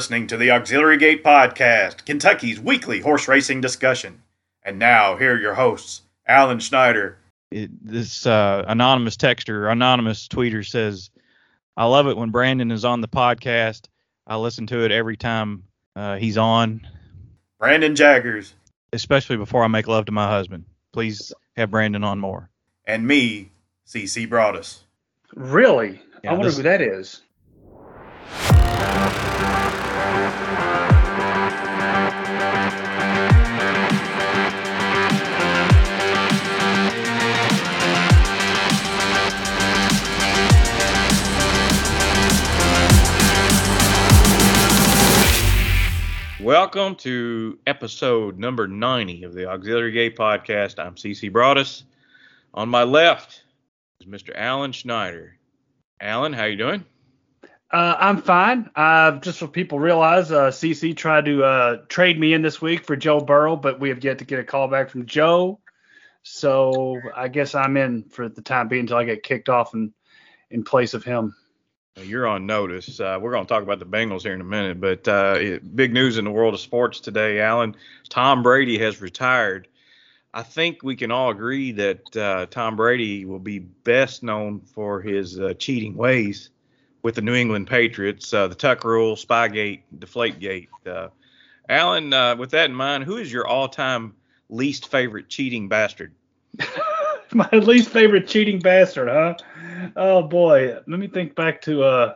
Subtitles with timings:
[0.00, 4.22] listening to the Auxiliary Gate Podcast, Kentucky's weekly horse racing discussion.
[4.62, 7.18] And now, here are your hosts, Alan Schneider.
[7.50, 11.10] It, this uh, anonymous texter, anonymous tweeter says,
[11.76, 13.88] I love it when Brandon is on the podcast.
[14.26, 15.64] I listen to it every time
[15.94, 16.88] uh, he's on,
[17.58, 18.54] Brandon Jaggers,
[18.94, 20.64] especially before I make love to my husband.
[20.94, 22.48] Please have Brandon on more.
[22.86, 23.50] and me,
[23.86, 24.78] CC Broaddus.
[25.34, 26.00] Really?
[26.24, 27.20] Yeah, I wonder this- who that is.
[46.50, 50.84] Welcome to episode number 90 of the Auxiliary Gate Podcast.
[50.84, 51.84] I'm CC Broaddus.
[52.52, 53.44] On my left
[54.00, 54.32] is Mr.
[54.34, 55.36] Alan Schneider.
[56.00, 56.84] Alan, how you doing?
[57.72, 58.68] Uh, I'm fine.
[58.74, 62.84] Uh, just so people realize, uh, CC tried to uh, trade me in this week
[62.84, 65.60] for Joe Burrow, but we have yet to get a call back from Joe.
[66.24, 69.94] So I guess I'm in for the time being until I get kicked off in,
[70.50, 71.32] in place of him.
[71.96, 73.00] You're on notice.
[73.00, 75.92] Uh, we're going to talk about the Bengals here in a minute, but uh, big
[75.92, 77.74] news in the world of sports today, Alan.
[78.08, 79.66] Tom Brady has retired.
[80.32, 85.00] I think we can all agree that uh, Tom Brady will be best known for
[85.00, 86.50] his uh, cheating ways
[87.02, 90.68] with the New England Patriots, uh, the Tuck Rule, Spygate, Deflategate.
[90.86, 91.08] Uh,
[91.68, 94.14] Alan, with that in mind, who is your all-time
[94.48, 96.12] least favorite cheating bastard?
[97.34, 99.34] My least favorite cheating bastard, huh?
[99.96, 102.14] Oh boy, let me think back to uh,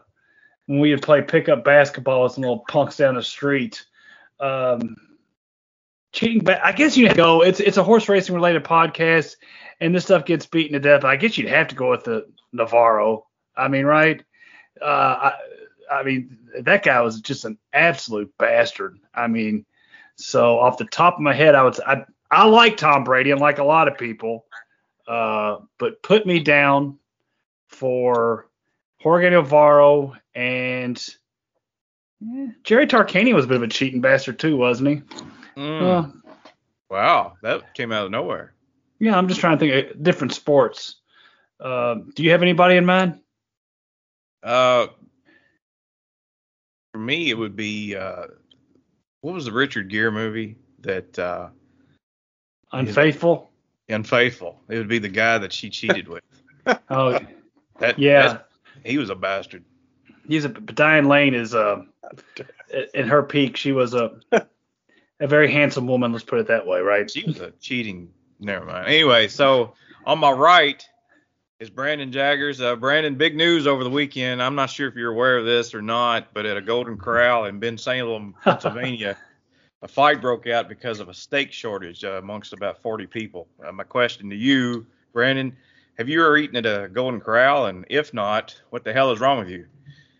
[0.67, 3.85] when we would play pickup basketball with some little punks down the street.
[4.41, 4.97] Um,
[6.13, 7.43] cheating, ba- I guess you'd go.
[7.43, 9.37] It's it's a horse racing related podcast,
[9.81, 11.05] and this stuff gets beaten to death.
[11.05, 13.27] I guess you'd have to go with the Navarro.
[13.57, 14.23] I mean, right?
[14.83, 15.33] Uh, I,
[15.93, 18.99] I mean, that guy was just an absolute bastard.
[19.15, 19.65] I mean,
[20.17, 23.41] so off the top of my head, I would I I like Tom Brady, and
[23.41, 24.47] like a lot of people.
[25.07, 26.99] Uh, but put me down
[27.69, 28.49] for
[29.01, 30.97] Jorge Navarro and
[32.23, 35.03] eh, Jerry Tarkanian was a bit of a cheating bastard too, wasn't he?
[35.61, 36.09] Mm, Uh,
[36.91, 38.55] wow, that came out of nowhere.
[38.99, 40.97] yeah, I'm just trying to think of different sports.
[41.61, 43.21] Uh, do you have anybody in mind?
[44.43, 44.87] Uh,
[46.93, 48.25] for me, it would be uh,
[49.21, 51.49] what was the Richard Gere movie that uh,
[52.73, 53.51] Unfaithful?
[53.89, 54.61] Unfaithful?
[54.69, 56.23] It would be the guy that she cheated with.
[56.89, 57.19] Oh,
[57.79, 58.39] That yeah.
[58.85, 59.65] he was a bastard.
[60.27, 61.83] He's a but Diane Lane is uh,
[62.95, 63.59] in her peak.
[63.59, 64.13] She was a
[65.21, 66.13] a very handsome woman.
[66.13, 67.11] Let's put it that way, right?
[67.11, 68.11] She was a cheating.
[68.41, 68.89] Never mind.
[68.89, 69.75] Anyway, so
[70.07, 70.83] on my right
[71.61, 72.61] is Brandon Jaggers.
[72.63, 74.43] Uh, Brandon, big news over the weekend.
[74.43, 77.45] I'm not sure if you're aware of this or not, but at a Golden Corral
[77.45, 79.19] in Bensalem, Pennsylvania,
[79.85, 83.47] a fight broke out because of a steak shortage uh, amongst about 40 people.
[83.63, 85.55] Uh, my question to you, Brandon,
[85.99, 87.67] have you ever eaten at a Golden Corral?
[87.67, 89.67] And if not, what the hell is wrong with you?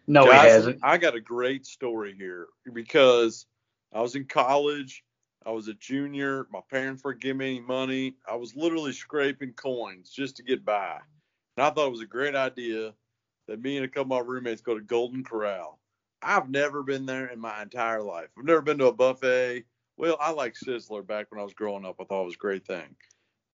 [0.07, 0.81] No, he hasn't.
[0.83, 3.47] I got a great story here because
[3.91, 5.03] I was in college.
[5.47, 6.47] I was a junior.
[6.53, 8.17] My parents weren't giving me any money.
[8.31, 10.99] I was literally scraping coins just to get by.
[11.57, 12.93] And I thought it was a great idea
[13.49, 15.79] that me and a couple of my roommates go to Golden Corral.
[16.25, 18.29] I've never been there in my entire life.
[18.39, 19.65] I've never been to a buffet.
[19.97, 21.97] Well, I like Sizzler back when I was growing up.
[22.01, 22.97] I thought it was a great thing.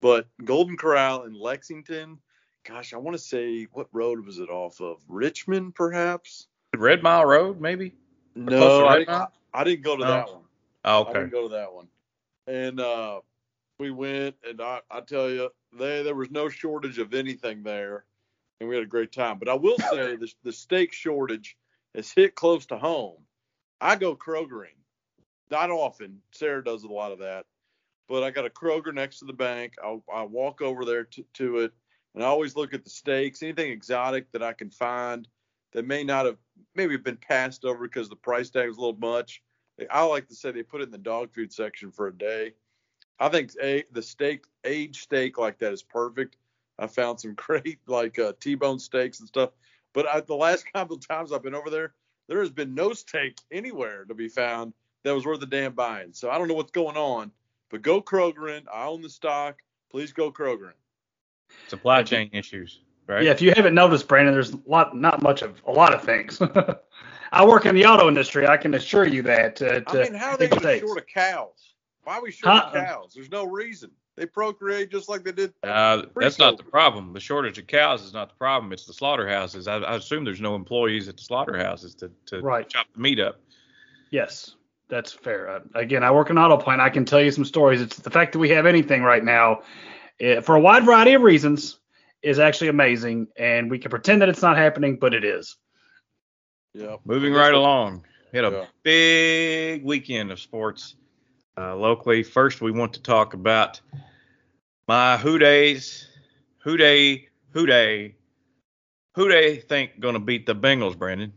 [0.02, 2.20] But Golden Corral in Lexington,
[2.64, 5.02] gosh, I want to say what road was it off of?
[5.08, 6.48] Richmond, perhaps?
[6.76, 7.94] Red Mile Road, maybe?
[8.36, 10.10] to No, I didn't, I didn't go to No?
[10.10, 10.44] that one.
[10.86, 11.88] Oh, I didn't go to that one.
[12.48, 13.20] And uh,
[13.80, 18.06] we went, and I, I tell you, they, there was no shortage of anything there,
[18.60, 19.40] and we had a great time.
[19.40, 21.58] But I will say the, the steak shortage
[21.96, 23.18] has hit close to home.
[23.82, 24.76] I go Krogering.
[25.52, 26.22] Not often.
[26.32, 27.46] Sarah does a lot of that.
[28.08, 29.74] But I got a Kroger next to the bank.
[29.84, 31.72] I, I walk over there to, to it,
[32.16, 35.28] and I always look at the steaks, anything exotic that I can find
[35.74, 36.38] that may not have
[36.76, 39.44] maybe been passed over because the price tag was a little much.
[39.92, 42.54] I like to say they put it in the dog food section for a day.
[43.20, 46.38] I think a, the steak, aged steak like that is perfect.
[46.78, 49.52] I found some great like uh, T-bone steaks and stuff.
[49.94, 51.94] But I, the last couple of times I've been over there,
[52.28, 56.14] there has been no steak anywhere to be found that was worth a damn buying.
[56.14, 57.32] So I don't know what's going on.
[57.70, 58.66] But go Kroger in.
[58.74, 59.60] I own the stock.
[59.92, 60.74] Please go Kroger in.
[61.68, 63.24] Supply chain issues, right?
[63.24, 66.04] Yeah, if you haven't noticed, Brandon, there's a lot, not much of a lot of
[66.04, 66.42] things.
[67.32, 68.48] I work in the auto industry.
[68.48, 69.62] I can assure you that.
[69.62, 71.76] Uh, I mean, how are they big even short of cows?
[72.04, 73.14] Why are we short of cows?
[73.14, 73.92] There's no reason.
[74.20, 75.54] They procreate just like they did.
[75.64, 77.14] Uh, that's not the problem.
[77.14, 78.74] The shortage of cows is not the problem.
[78.74, 79.66] It's the slaughterhouses.
[79.66, 82.68] I, I assume there's no employees at the slaughterhouses to, to Right.
[82.68, 83.40] chop the meat up.
[84.12, 84.58] Yes,
[84.90, 85.48] that's fair.
[85.50, 86.82] Uh, again, I work in auto plant.
[86.82, 87.80] I can tell you some stories.
[87.80, 89.62] It's the fact that we have anything right now,
[90.20, 91.80] eh, for a wide variety of reasons,
[92.22, 93.28] is actually amazing.
[93.38, 95.56] And we can pretend that it's not happening, but it is.
[96.74, 96.98] Yeah.
[97.06, 98.04] Moving right along.
[98.34, 98.66] We had a Yeah.
[98.84, 100.96] big weekend of sports
[101.58, 102.22] uh, locally.
[102.24, 103.80] First, we want to talk about
[104.90, 106.08] my who days,
[106.64, 108.16] who day, who day,
[109.14, 111.32] who they think going to beat the Bengals, Brandon?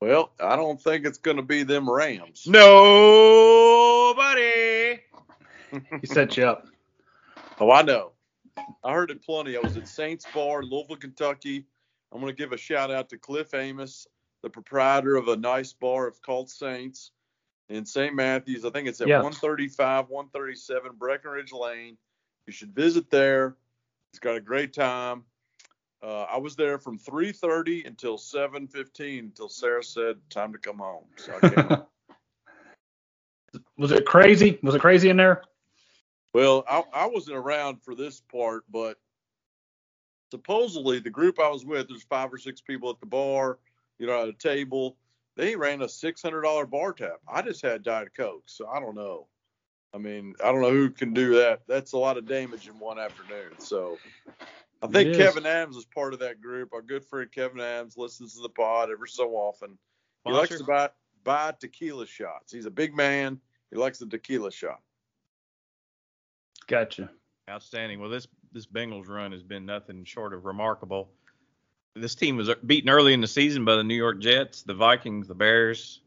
[0.00, 2.42] Well, I don't think it's going to be them Rams.
[2.48, 2.72] Nobody.
[6.00, 6.66] He set you up.
[7.60, 8.12] Oh, I know.
[8.82, 9.56] I heard it plenty.
[9.56, 11.66] I was at Saints Bar in Louisville, Kentucky.
[12.10, 14.08] I'm going to give a shout out to Cliff Amos,
[14.42, 17.12] the proprietor of a nice bar of called Saints
[17.68, 18.16] in St.
[18.16, 18.64] Matthews.
[18.64, 19.18] I think it's at Yeah.
[19.18, 21.96] 135, 137 Breckenridge Lane.
[22.52, 23.56] You should visit there.
[24.12, 25.24] It's got a great time.
[26.02, 31.06] Uh, I was there from 3:30 until 7:15 until Sarah said time to come home.
[31.16, 31.86] So I came home.
[33.78, 34.58] Was it crazy?
[34.62, 35.44] Was it crazy in there?
[36.34, 38.98] Well, I, I wasn't around for this part, but
[40.30, 43.58] supposedly the group I was with, there's five or six people at the bar,
[43.98, 44.98] you know, at a table.
[45.36, 47.18] They ran a six hundred dollar bar tab.
[47.26, 49.28] I just had Diet Coke, so I don't know.
[49.94, 51.62] I mean, I don't know who can do that.
[51.66, 53.52] That's a lot of damage in one afternoon.
[53.58, 53.98] So
[54.82, 56.72] I think Kevin Adams is part of that group.
[56.72, 59.78] Our good friend Kevin Adams listens to the pod every so often.
[60.24, 60.90] He likes to buy
[61.24, 62.52] buy tequila shots.
[62.52, 63.40] He's a big man.
[63.70, 64.80] He likes the tequila shot.
[66.66, 67.10] Gotcha.
[67.48, 68.00] Outstanding.
[68.00, 71.10] Well, this this Bengals run has been nothing short of remarkable.
[71.94, 75.28] This team was beaten early in the season by the New York Jets, the Vikings,
[75.28, 76.01] the Bears.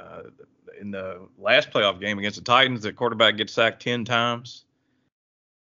[0.00, 0.22] Uh,
[0.80, 4.64] in the last playoff game against the Titans, the quarterback gets sacked ten times.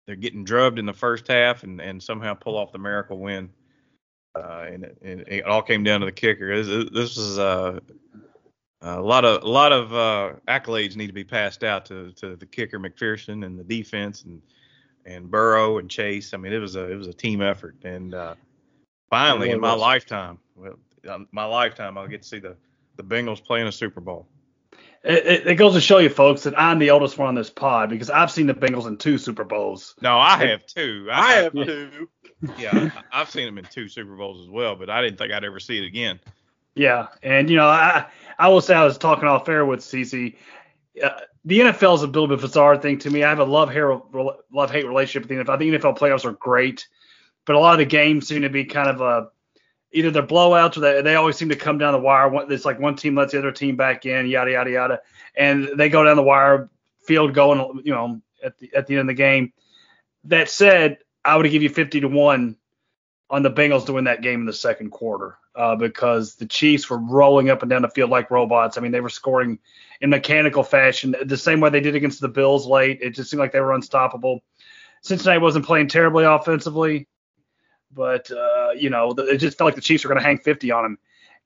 [0.07, 3.51] They're getting drubbed in the first half and, and somehow pull off the miracle win.
[4.37, 6.63] Uh, and, it, and it all came down to the kicker.
[6.63, 7.81] This, this is uh,
[8.83, 12.37] a lot of a lot of uh, accolades need to be passed out to to
[12.37, 14.43] the kicker McPherson and the defense and
[15.07, 16.35] and Burrow and Chase.
[16.35, 17.77] I mean, it was a it was a team effort.
[17.85, 18.35] And uh,
[19.09, 22.57] finally, in my lifetime, well, um, my lifetime, I'll get to see the
[22.97, 24.27] the Bengals playing a Super Bowl.
[25.05, 27.51] It, it, it goes to show you, folks, that I'm the oldest one on this
[27.51, 29.95] pod because I've seen the Bengals in two Super Bowls.
[30.03, 31.09] No, I have two.
[31.13, 31.65] I have Yeah.
[31.65, 32.09] two.
[32.59, 35.33] Yeah, I- I've seen them in two Super Bowls as well, but I didn't think
[35.33, 36.21] I'd ever see it again.
[36.75, 38.07] Yeah, and you know, I
[38.39, 40.37] I will say I was talking off air with CC.
[41.03, 41.09] Uh,
[41.47, 43.25] the NFL is a little bit of a bizarre thing to me.
[43.25, 43.85] I have a love hate
[44.53, 45.55] love hate relationship with the NFL.
[45.55, 46.87] I think NFL playoffs are great,
[47.47, 49.29] but a lot of the games seem to be kind of a
[49.97, 52.31] either they're blowouts or they, they always seem to come down the wire.
[52.51, 55.01] It's like one team lets the other team back in, yada yada yada,
[55.35, 56.69] and they go down the wire,
[57.05, 59.53] field going, you know, at the at the end of the game.
[60.25, 62.57] That said, I would give you 50 to one
[63.31, 66.91] on the Bengals to win that game in the second quarter uh, because the Chiefs
[66.91, 68.77] were rolling up and down the field like robots.
[68.77, 69.59] I mean, they were scoring
[70.01, 72.99] in mechanical fashion, the same way they did against the Bills late.
[73.01, 74.43] It just seemed like they were unstoppable.
[75.01, 77.09] Cincinnati wasn't playing terribly offensively,
[77.97, 80.71] but uh, you know, it just felt like the Chiefs were going to hang 50
[80.71, 80.99] on them.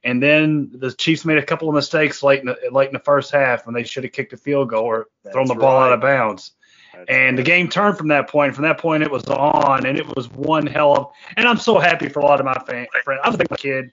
[0.02, 2.98] And then the Chiefs made a couple of mistakes late in the, late in the
[2.98, 5.78] first half when they should have kicked a field goal or thrown the That's ball
[5.78, 6.52] out of bounds
[6.94, 8.54] That's and the game turned from that point.
[8.54, 11.12] From that point, it was on, and it was one hell of.
[11.36, 13.20] And I'm so happy for a lot of my fan, friends.
[13.22, 13.92] I was a big kid,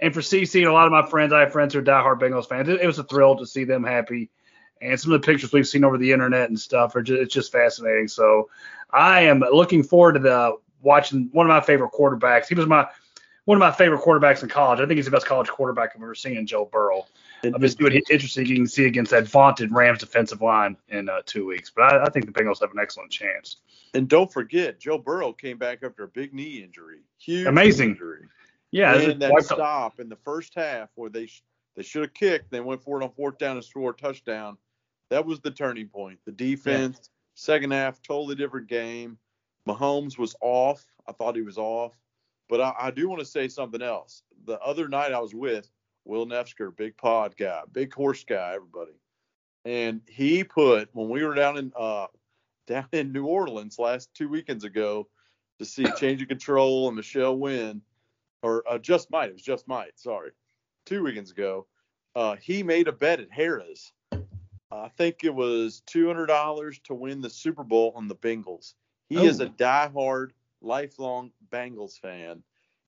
[0.00, 2.20] and for CC and a lot of my friends, I have friends who are diehard
[2.20, 2.68] Bengals fans.
[2.68, 4.30] It, it was a thrill to see them happy,
[4.80, 7.34] and some of the pictures we've seen over the internet and stuff are just, it's
[7.34, 8.08] just fascinating.
[8.08, 8.50] So
[8.90, 12.46] I am looking forward to the watching one of my favorite quarterbacks.
[12.46, 12.88] He was my
[13.44, 14.80] one of my favorite quarterbacks in college.
[14.80, 17.06] I think he's the best college quarterback I've ever seen in Joe Burrow.
[17.42, 21.20] I'm just doing interesting you can see against that vaunted Rams defensive line in uh,
[21.26, 21.70] two weeks.
[21.74, 23.56] But I, I think the Bengals have an excellent chance.
[23.92, 27.00] And don't forget, Joe Burrow came back after a big knee injury.
[27.18, 27.90] Huge Amazing.
[27.90, 28.26] injury.
[28.70, 31.44] Yeah, and that stop in the first half where they sh-
[31.76, 34.56] they should have kicked, they went for it on fourth down and scored a touchdown.
[35.10, 36.18] That was the turning point.
[36.24, 39.18] The defense, second half, totally different game.
[39.68, 40.84] Mahomes was off.
[41.06, 41.92] I thought he was off.
[42.48, 44.22] But I, I do want to say something else.
[44.46, 45.70] The other night I was with
[46.04, 48.92] Will Nefsker, big pod guy, big horse guy, everybody.
[49.64, 52.06] And he put when we were down in uh
[52.66, 55.08] down in New Orleans last two weekends ago
[55.58, 57.82] to see Change of Control and Michelle win,
[58.42, 59.30] or uh, just might.
[59.30, 59.98] It was just might.
[59.98, 60.30] Sorry,
[60.84, 61.66] two weekends ago.
[62.14, 63.92] Uh, he made a bet at Harrah's.
[64.70, 68.74] I think it was two hundred dollars to win the Super Bowl on the Bengals.
[69.08, 69.44] He is Oh.
[69.44, 70.30] a diehard,
[70.60, 72.42] lifelong Bengals fan,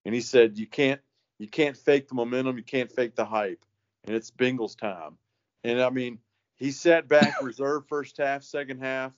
[0.04, 1.00] and he said you can't
[1.38, 3.62] you can't fake the momentum, you can't fake the hype,
[4.04, 5.18] and it's Bengals time.
[5.64, 6.18] And I mean,
[6.56, 9.12] he sat back, reserve first half, second half.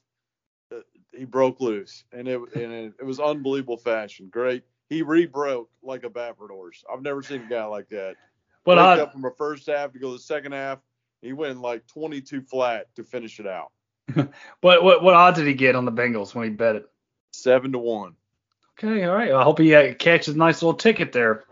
[0.75, 0.81] uh,
[1.12, 4.28] He broke loose, and it and it, it was unbelievable fashion.
[4.28, 4.64] Great.
[4.88, 6.83] He re-broke like a Baffert horse.
[6.93, 8.17] I've never seen a guy like that.
[8.64, 10.81] But I, up from a first half to go to the second half,
[11.23, 13.71] He went like 22 flat to finish it out.
[14.61, 16.88] What what what odds did he get on the Bengals when he bet it?
[17.33, 18.15] Seven to one.
[18.79, 19.33] Okay, all right.
[19.33, 21.45] I hope he uh, catches a nice little ticket there.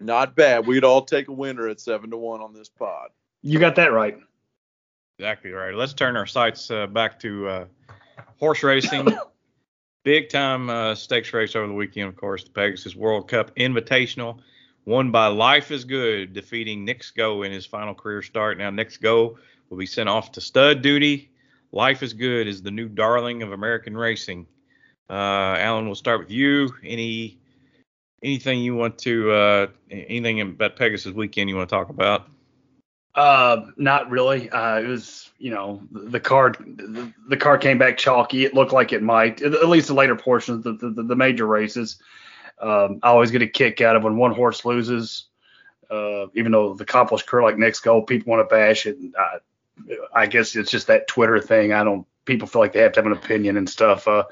[0.00, 0.66] Not bad.
[0.66, 3.10] We'd all take a winner at seven to one on this pod.
[3.42, 4.16] You got that right.
[5.18, 5.74] Exactly right.
[5.74, 7.64] Let's turn our sights uh, back to uh,
[8.38, 9.08] horse racing.
[10.04, 14.40] Big time uh, stakes race over the weekend, of course, the Pegasus World Cup Invitational,
[14.84, 18.58] won by Life is Good, defeating Knicks Go in his final career start.
[18.58, 19.38] Now, Knicks Go
[19.70, 21.30] will be sent off to stud duty.
[21.72, 24.46] Life is Good is the new darling of American racing.
[25.08, 26.72] Uh, Alan, we'll start with you.
[26.84, 27.38] Any
[28.22, 32.28] anything you want to uh, anything about Pegasus weekend you want to talk about?
[33.14, 34.48] Uh, not really.
[34.50, 38.44] Uh, it was, you know, the card, the, the card came back chalky.
[38.44, 41.98] It looked like it might, at least the later portions, the, the, the major races.
[42.58, 45.26] Um, I always get a kick out of when one horse loses.
[45.90, 48.96] Uh, even though the accomplished career like Knicks Go, people want to bash it.
[48.96, 49.14] And
[50.14, 51.72] I guess it's just that Twitter thing.
[51.72, 52.06] I don't.
[52.24, 54.06] People feel like they have to have an opinion and stuff.
[54.06, 54.24] Uh,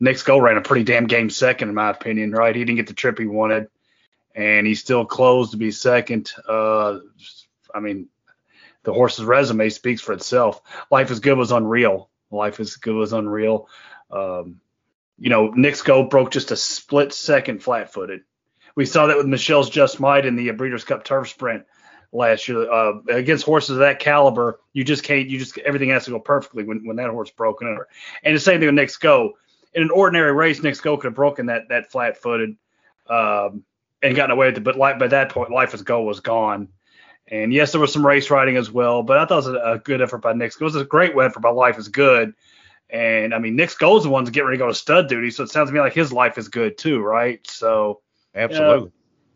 [0.00, 2.32] Knicks Go ran a pretty damn game second, in my opinion.
[2.32, 2.54] Right?
[2.54, 3.68] He didn't get the trip he wanted,
[4.34, 6.32] and he still closed to be second.
[6.46, 6.98] Uh,
[7.74, 8.08] I mean,
[8.82, 10.60] the horse's resume speaks for itself.
[10.90, 12.10] Life is Good was unreal.
[12.30, 13.68] Life is Good was unreal.
[14.10, 14.60] Um,
[15.18, 18.22] you know, Knicks Go broke just a split second flat footed.
[18.74, 21.64] We saw that with Michelle's Just Might in the Breeders' Cup Turf Sprint
[22.12, 22.70] last year.
[22.70, 25.28] Uh, against horses of that caliber, you just can't.
[25.28, 27.88] You just everything has to go perfectly when, when that horse broken over.
[28.22, 29.34] And the same thing with Knicks Go.
[29.74, 32.56] In an ordinary race, Knicks Go could have broken that that flat footed
[33.08, 33.64] um,
[34.02, 34.64] and gotten away with it.
[34.64, 36.68] But like, by that point, Life is Go was gone.
[37.28, 39.72] And yes, there was some race riding as well, but I thought it was a,
[39.72, 40.52] a good effort by Nick.
[40.52, 42.34] It was a great effort by Life is Good.
[42.90, 45.44] And I mean, Knicks Go's the ones getting ready to go to stud duty, so
[45.44, 47.40] it sounds to me like his life is good too, right?
[47.46, 48.02] So
[48.34, 48.90] absolutely.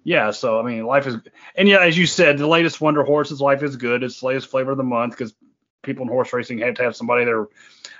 [0.06, 1.16] Yeah, so I mean, life is,
[1.56, 4.04] and yeah, as you said, the latest Wonder Horses, life is good.
[4.04, 5.34] It's the latest flavor of the month because
[5.82, 7.48] people in horse racing have to have somebody they're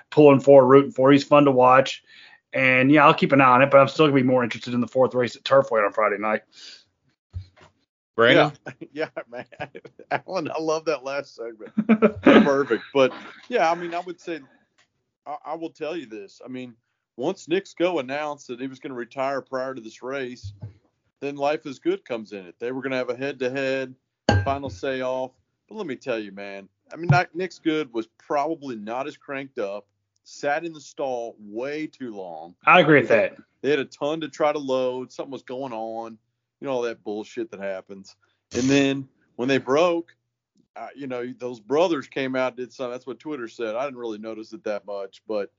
[0.09, 1.11] pulling for, rooting for.
[1.11, 2.05] He's fun to watch,
[2.53, 4.73] and yeah, I'll keep an eye on it, but I'm still gonna be more interested
[4.73, 6.43] in the fourth race at Turfway on Friday night.
[8.15, 8.53] Brandon?
[8.93, 9.47] Yeah, yeah, man.
[10.13, 11.73] Alan, I love that last segment.
[12.23, 12.85] Perfect.
[12.95, 13.13] But
[13.49, 14.39] yeah, I mean, I would say,
[15.27, 16.41] I, I will tell you this.
[16.45, 16.77] I mean,
[17.17, 20.53] once Knicks Go announced that he was going to retire prior to this race,
[21.21, 22.57] then Life is Good comes in it.
[22.59, 23.95] They were going to have a head to head
[24.45, 25.33] final say off.
[25.69, 29.59] But let me tell you, man, I mean, Knicks Go was probably not as cranked
[29.59, 29.87] up,
[30.25, 32.55] sat in the stall way too long.
[32.65, 33.37] I agree with that.
[33.63, 35.11] They had a ton to try to load.
[35.11, 36.19] Something was going on
[36.61, 38.17] you know all that bullshit that happens.
[38.55, 40.15] And then when they broke,
[40.75, 42.93] uh, you know those brothers came out did something.
[42.93, 43.75] That's what Twitter said.
[43.77, 45.51] I didn't really notice it that much, but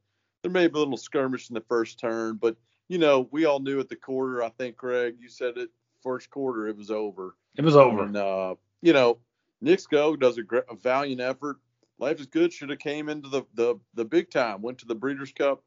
[0.41, 2.35] there may be a little skirmish in the first turn.
[2.35, 2.55] But
[2.87, 4.43] you know we all knew at the quarter.
[4.43, 5.69] I think Craig, you said it
[6.01, 6.67] first quarter.
[6.67, 7.35] It was over.
[7.57, 8.03] It was over.
[8.03, 9.17] And uh, you know
[9.61, 11.57] Knicks Go does a, a valiant effort.
[11.99, 12.53] Life is good.
[12.53, 14.61] Should have came into the, the the big time.
[14.61, 15.63] Went to the Breeders' Cup.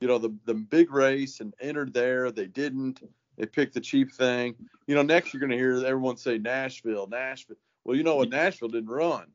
[0.00, 2.30] You know the the big race and entered there.
[2.30, 3.02] They didn't.
[3.36, 4.54] They picked the cheap thing.
[4.86, 7.56] You know, next you're going to hear everyone say Nashville, Nashville.
[7.84, 8.28] Well, you know what?
[8.30, 9.26] Nashville didn't run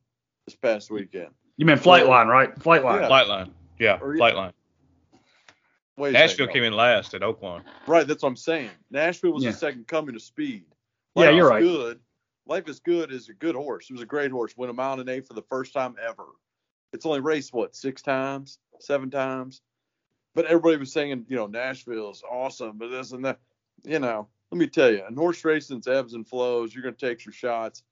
[0.46, 1.28] this past weekend.
[1.56, 2.54] You meant Flightline, right?
[2.58, 3.02] Flightline.
[3.02, 3.08] Yeah.
[3.08, 3.50] Flightline.
[3.78, 4.52] Yeah, Or- Flightline.
[6.00, 7.62] Wait Nashville came in last at Oaklawn.
[7.86, 8.70] Right, that's what I'm saying.
[8.90, 9.50] Nashville was Yeah.
[9.50, 10.64] the second coming of speed.
[11.14, 11.62] Yeah, you're is right.
[11.62, 12.00] Good.
[12.46, 13.90] Life is good is a good horse.
[13.90, 14.56] It was a great horse.
[14.56, 16.24] Went a mile and eight for the first time ever.
[16.94, 19.60] It's only raced what six times, seven times.
[20.34, 23.38] But everybody was saying, you know, Nashville's awesome, but this and that.
[23.84, 26.74] You know, let me tell you, in horse racing's ebbs and flows.
[26.74, 27.82] You're going to take your shots.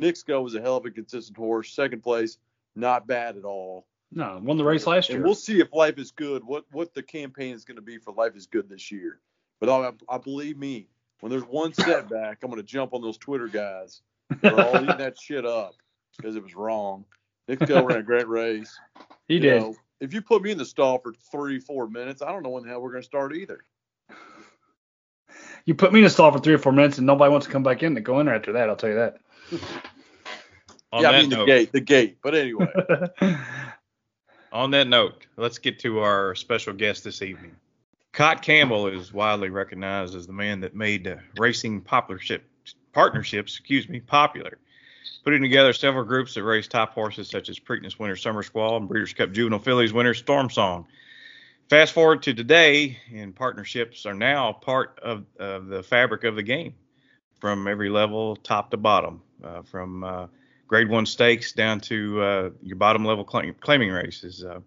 [0.00, 1.72] Knicks Go was a hell of a consistent horse.
[1.72, 2.38] Second place,
[2.74, 3.86] not bad at all.
[4.12, 5.16] No, won the race last year.
[5.16, 5.26] And year.
[5.26, 8.12] we'll see if Life is Good, what what the campaign is going to be for
[8.12, 9.20] Life is Good this year.
[9.60, 10.88] But I, I believe me,
[11.20, 14.02] when there's one setback, I'm going to jump on those Twitter guys.
[14.40, 15.74] They're all eating that shit up
[16.16, 17.04] because it was wrong.
[17.48, 18.76] Knicks Go ran a great race.
[19.28, 19.60] he You did.
[19.62, 22.50] know, if you put me in the stall for three, four minutes, I don't know
[22.50, 23.64] when the hell we're going to start either.
[25.64, 27.52] You put me in a stall for three or four minutes, and nobody wants to
[27.52, 28.68] come back in to go in there after that.
[28.68, 29.16] I'll tell you that.
[30.92, 32.18] Yeah, that I mean the gate, the gate.
[32.22, 32.68] But anyway,
[34.56, 37.54] on that note, let's get to our special guest this evening.
[38.12, 42.42] Cot Campbell is widely recognized as the man that made uh, racing partnerships,
[42.94, 44.56] excuse me, popular,
[45.24, 48.88] putting together several groups that race top horses such as Preakness Winter Summer Squall and
[48.88, 50.86] Breeders' Cup Juvenile Fillies Winter Storm Song.
[51.68, 56.42] Fast forward to today, and partnerships are now part of, of the fabric of the
[56.42, 56.74] game
[57.40, 60.26] from every level, top to bottom, uh, from uh,
[60.66, 64.44] grade one stakes down to uh, your bottom level claim, claiming races.
[64.44, 64.60] Uh,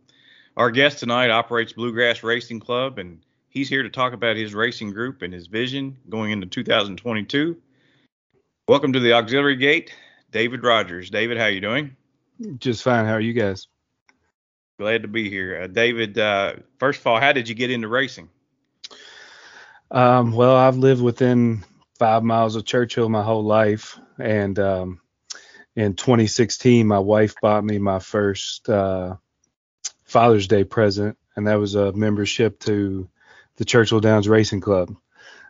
[0.57, 4.91] our guest tonight operates Bluegrass Racing Club, and he's here to talk about his racing
[4.91, 7.57] group and his vision going into 2022.
[8.67, 9.93] Welcome to the Auxiliary Gate,
[10.31, 11.09] David Rogers.
[11.09, 11.95] David, how you doing?
[12.57, 13.05] Just fine.
[13.05, 13.67] How are you guys?
[14.77, 15.63] Glad to be here.
[15.63, 18.29] Uh, David, uh, first of all, how did you get into racing?
[19.91, 21.65] Um, well, I've lived within
[21.97, 25.01] five miles of Churchill my whole life, and um,
[25.79, 29.15] in 2016, my wife bought me my first uh,
[30.03, 33.07] Father's Day present, and that was a membership to
[33.55, 34.93] the Churchill Downs Racing Club.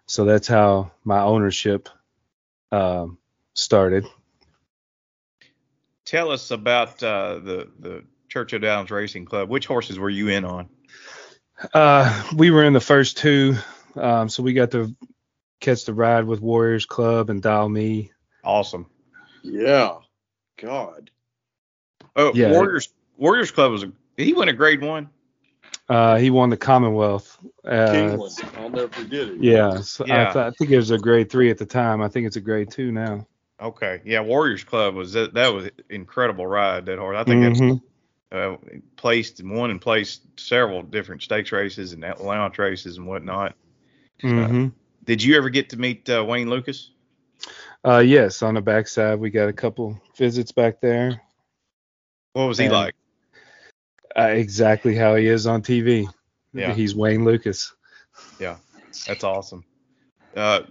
[0.06, 1.90] So that's how my ownership
[2.72, 3.18] um,
[3.56, 4.06] started.
[6.06, 9.50] Tell us about uh, the the Churchill Downs Racing Club.
[9.50, 10.70] Which horses were you in on?
[11.74, 13.56] Uh, we were in the first two,
[13.96, 14.96] um, so we got to
[15.60, 18.12] catch the ride with Warriors Club and Dalmy.
[18.44, 18.86] Awesome.
[19.42, 19.98] Yeah.
[20.62, 21.10] God.
[22.16, 22.52] Oh, Yeah.
[22.52, 23.88] Warriors Warriors Club was a,
[24.18, 25.10] did he win a grade one?
[25.90, 27.38] Uh, he won the Commonwealth.
[27.66, 28.58] Uh, Keeneland.
[28.58, 29.42] I'll never forget it.
[29.42, 30.30] yeah, so Yeah.
[30.30, 32.02] I, th- I think it was a grade three at the time.
[32.02, 33.26] I think it's a grade two now.
[33.62, 36.86] Okay, yeah, Warriors Club was that, that was incredible ride.
[36.86, 37.82] That horse, I think that's Mhm.
[38.32, 38.56] uh,
[38.96, 43.56] placed and won and placed several different stakes races and allowance races and whatnot.
[44.24, 44.68] Mm-hmm.
[45.04, 46.92] Did you ever get to meet uh, Wayne Lukas?
[47.86, 51.22] Uh, yes, on the backside we got a couple visits back there.
[52.34, 52.96] What was he And- like?
[54.18, 56.08] Uh, exactly how he is on TV.
[56.54, 56.74] Yeah.
[56.74, 57.74] He's Wayne Lukas.
[58.40, 58.58] Yeah,
[59.08, 59.64] that's awesome.
[60.36, 60.62] Uh,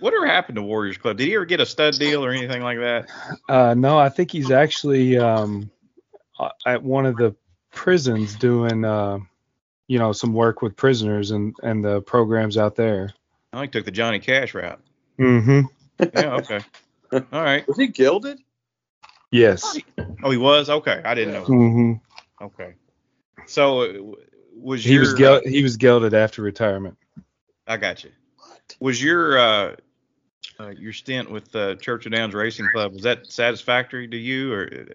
[0.00, 1.16] whatever happened to Warriors Club?
[1.16, 3.08] Did he ever get a stud deal or anything like that?
[3.48, 5.70] Uh, no, I think he's actually um,
[6.66, 7.34] at one of the
[7.72, 9.18] prisons doing, uh,
[9.88, 13.12] you know, some work with prisoners and and the programs out there.
[13.54, 14.80] I think took the Johnny Cash route.
[15.18, 15.60] Mm-hmm.
[15.98, 16.60] Yeah, okay.
[17.12, 17.66] All right.
[17.68, 18.40] Was he gelded?
[19.30, 19.78] Yes.
[20.22, 20.70] Oh, he was.
[20.70, 21.44] Okay, I didn't know.
[21.44, 22.44] Mm-hmm.
[22.44, 22.74] Okay.
[23.46, 24.16] So uh, w-
[24.56, 26.96] was He your was gel- he was gelded after retirement.
[27.66, 28.10] I got you.
[28.38, 28.76] What?
[28.80, 29.76] Was your uh,
[30.60, 34.86] uh, your stint with uh, Churchill Downs Racing Club was that satisfactory to you or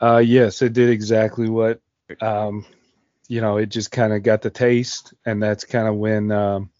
[0.00, 1.80] Uh, yes, it did exactly what,
[2.20, 2.64] um,
[3.28, 6.70] you know, it just kind of got the taste, and that's kind of when, um,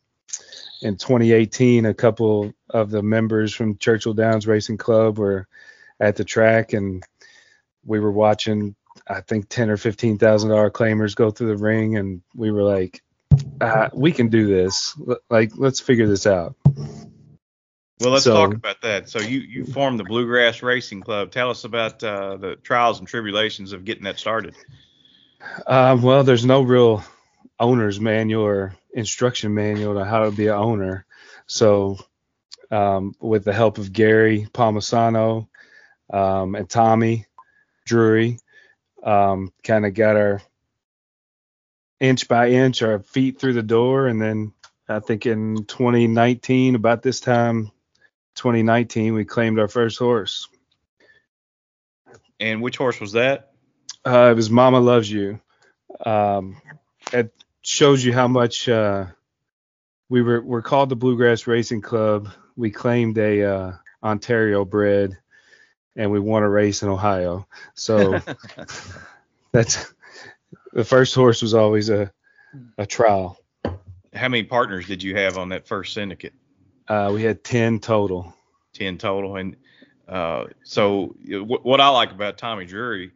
[0.82, 5.46] in 2018, a couple of the members from Churchill Downs Racing Club were
[5.98, 7.04] at the track, and
[7.84, 8.74] we were watching,
[9.08, 12.62] I think, ten or fifteen thousand dollar claimers go through the ring, and we were
[12.62, 13.02] like,
[13.60, 14.98] uh, we can do this.
[15.28, 16.56] Like, let's figure this out.
[18.00, 19.10] Well, let's So- talk about that.
[19.10, 21.30] So you you formed the Bluegrass Racing Club.
[21.30, 24.54] Tell us about uh, the trials and tribulations of getting that started.
[25.66, 27.02] Um, well, there's no real
[27.58, 31.06] owner's manual or instruction manual to how to be an owner.
[31.46, 31.98] So,
[32.70, 35.48] um, with the help of Gary Palmisano
[36.12, 37.26] um, and Tommy
[37.84, 38.38] Drury,
[39.02, 40.42] um, kind of got our
[41.98, 44.06] inch by inch our feet through the door.
[44.06, 44.52] And then
[44.88, 47.70] I think in 2019, about this time,
[48.36, 50.48] 2019, we claimed our first horse.
[52.38, 53.52] And which horse was that?
[54.04, 55.40] Uh, it was Mama Loves You.
[56.04, 56.60] Um,
[57.12, 57.32] it
[57.70, 59.06] shows you how much uh,
[60.08, 62.28] we were we're called the Bluegrass Racing Club.
[62.56, 65.16] We claimed a uh, Ontario bred,
[65.94, 67.46] and we won a race in Ohio.
[67.74, 68.20] So
[69.52, 69.94] that's
[70.72, 72.12] the first horse was always a
[72.76, 73.38] a trial.
[74.12, 76.34] How many partners did you have on that first syndicate?
[76.88, 78.34] Uh, we had ten total.
[78.72, 79.36] 10 total.
[79.36, 79.56] And
[80.08, 83.12] uh, so know, what, I like about Tommy Drury,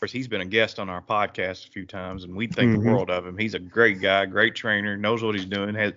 [0.00, 2.82] course, he's been a guest on our podcast a few times, and we think Mhm.
[2.82, 3.36] the world of him.
[3.36, 5.92] He's a great guy, great trainer, knows what he's doing, has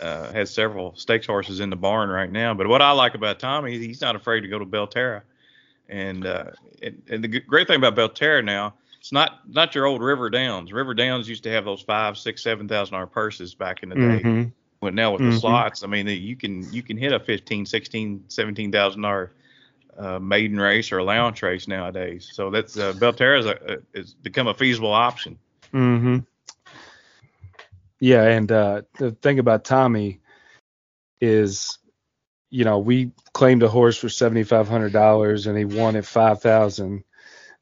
[0.00, 2.54] uh, has several stakes horses in the barn right now.
[2.54, 5.22] But what I like about Tommy, he's not afraid to go to Belterra.
[5.88, 6.44] And, uh,
[6.82, 10.72] and, and the great thing about Belterra now, it's not not your old River Downs.
[10.72, 13.96] River Downs used to have those five, six, seven thousand dollar purses back in the
[13.96, 14.22] day.
[14.22, 14.52] Mhm.
[14.80, 15.40] But now with the Mhm.
[15.40, 19.32] slots, I mean, you can you can hit a 15, 16, 17,000 dollar
[19.98, 22.30] uh, maiden race or allowance race nowadays.
[22.32, 25.38] So that's uh, Belterra has become a feasible option.
[25.74, 26.18] Mm-hmm.
[28.00, 30.20] Yeah, and uh, the thing about Tommy
[31.20, 31.78] is,
[32.48, 36.06] you know, we claimed a horse for seventy five hundred dollars and he won at
[36.06, 37.02] five thousand,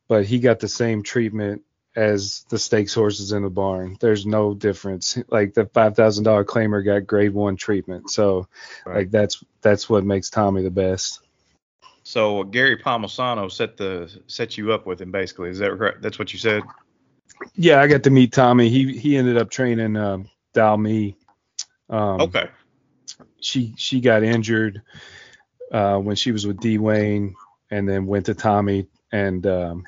[0.09, 1.63] but he got the same treatment
[1.97, 3.97] as the stakes horses in the barn.
[3.99, 5.17] There's no difference.
[5.29, 8.11] Like the five thousand dollar claimer got grade one treatment.
[8.11, 8.47] So
[8.85, 8.97] Right.
[8.97, 11.26] like that's that's what makes Tommy the best.
[12.07, 15.51] So Gary Palmisano set the set you up with him basically.
[15.51, 16.03] Is that correct?
[16.03, 16.63] That's what you said.
[17.57, 18.69] Yeah, I got to meet Tommy.
[18.69, 21.17] He he ended up training um Dalmy.
[21.91, 22.49] Um, Okay.
[23.41, 24.83] she she got injured
[25.73, 27.35] uh, when she was with D Wayne,
[27.73, 29.85] and then went to Tommy, and um,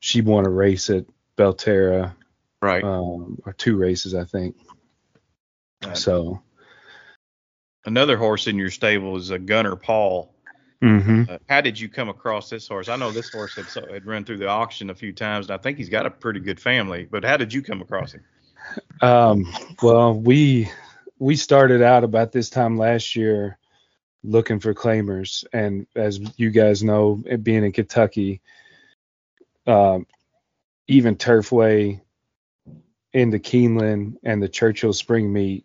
[0.00, 1.04] she won a race at
[1.38, 2.12] Belterra,
[2.60, 2.82] Right.
[2.82, 4.56] um, or two races, I think.
[5.84, 6.42] Uh, So,
[7.86, 10.33] Another horse in your stable is a Gunner Paul.
[10.84, 11.22] Mm-hmm.
[11.30, 12.90] Uh, how did you come across this horse?
[12.90, 15.54] I know this horse had, so- had run through the auction a few times, and
[15.54, 17.08] I think he's got a pretty good family.
[17.10, 18.22] But how did you come across him?
[19.00, 19.46] Um,
[19.82, 20.70] well, we
[21.18, 23.58] we started out about this time last year
[24.22, 28.40] looking for claimers, and as you guys know, being in Kentucky,
[29.66, 30.06] um,
[30.86, 32.00] even Turfway
[33.12, 35.64] into Keeneland and the Churchill Spring Meet,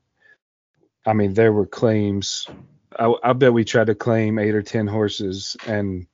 [1.06, 2.48] I mean, there were claims.
[2.98, 6.08] I, I bet we tried to claim eight or ten horses, and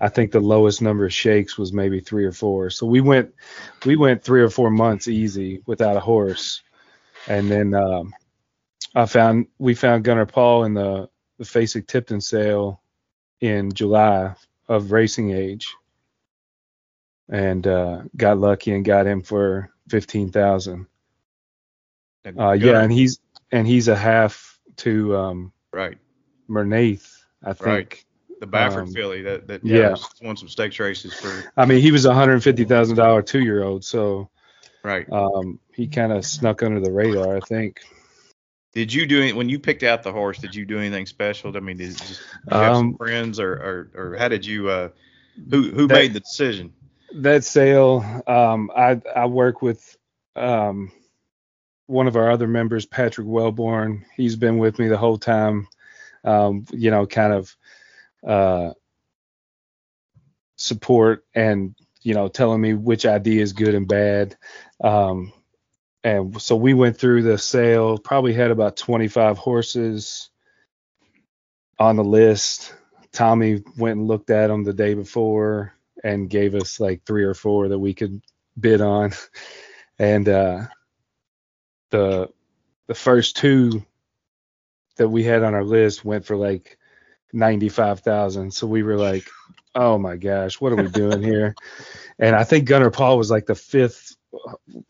[0.00, 2.70] I think the lowest number of shakes was maybe three or four.
[2.70, 3.34] So we went
[3.84, 6.62] we went three or four months easy without a horse,
[7.28, 8.14] and then um,
[8.94, 12.82] I found we found Gunnar Paul in the the Fasig Tipton sale
[13.40, 14.34] in July
[14.68, 15.74] of racing age,
[17.28, 20.86] and uh, got lucky and got him for fifteen thousand.
[22.24, 25.98] And Uh, yeah, and he's and he's a half to um, right,
[26.50, 27.08] Merneith,
[27.44, 27.66] I think.
[27.66, 28.04] Right.
[28.40, 29.90] the Baffert Um, filly that that yeah.
[29.90, 33.22] yeah, won some stakes races for I mean, he was a hundred fifty thousand dollar
[33.22, 34.30] two year old, so
[34.82, 35.06] right.
[35.12, 37.80] um, he kind of snuck under the radar, I think.
[38.72, 40.38] Did you do any, when you picked out the horse?
[40.38, 41.56] Did you do anything special?
[41.56, 44.46] I mean, did, just, did you have some Um, friends, or, or or how did
[44.46, 44.68] you?
[44.68, 44.88] Uh,
[45.50, 46.72] who who That- made the decision?
[47.16, 49.96] that sale, um, I I work with
[50.36, 50.92] um,
[51.86, 54.06] one of our other members, Patrick Wellborn.
[54.16, 55.66] He's been with me the whole time.
[56.24, 57.56] Um, you know, kind of
[58.26, 58.74] uh,
[60.56, 64.36] support and you know telling me which idea is good and bad.
[64.82, 65.32] Um,
[66.02, 67.98] and so we went through the sale.
[67.98, 70.30] Probably had about 25 horses
[71.78, 72.74] on the list.
[73.12, 77.34] Tommy went and looked at them the day before and gave us like three or
[77.34, 78.22] four that we could
[78.58, 79.12] bid on.
[79.98, 80.62] And uh,
[81.90, 82.30] the
[82.86, 83.84] the first two
[84.96, 86.78] that we had on our list went for like
[87.32, 88.52] ninety five thousand.
[88.52, 89.28] So we were like,
[89.74, 91.54] oh my gosh, what are we doing here?
[92.22, 94.14] And I think Gunnar Paul was like the fifth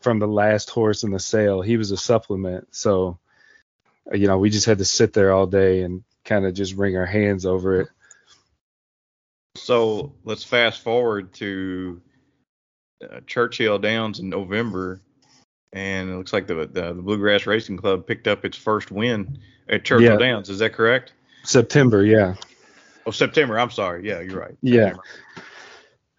[0.01, 1.61] from the last horse in the sale.
[1.61, 2.75] He was a supplement.
[2.75, 3.19] So
[4.11, 6.97] you know, we just had to sit there all day and kind of just wring
[6.97, 7.87] our hands over it.
[9.55, 12.01] So let's fast forward to
[13.03, 15.01] uh, Churchill Downs in November,
[15.73, 19.39] and it looks like the, the the Bluegrass Racing Club picked up its first win
[19.69, 20.17] at Churchill Yeah.
[20.17, 20.49] Downs.
[20.49, 21.13] Is that correct?
[21.43, 22.35] September, yeah.
[23.05, 23.57] Oh, September.
[23.59, 24.07] I'm sorry.
[24.07, 24.55] Yeah, you're right.
[24.61, 24.89] Yeah.
[24.89, 25.03] September.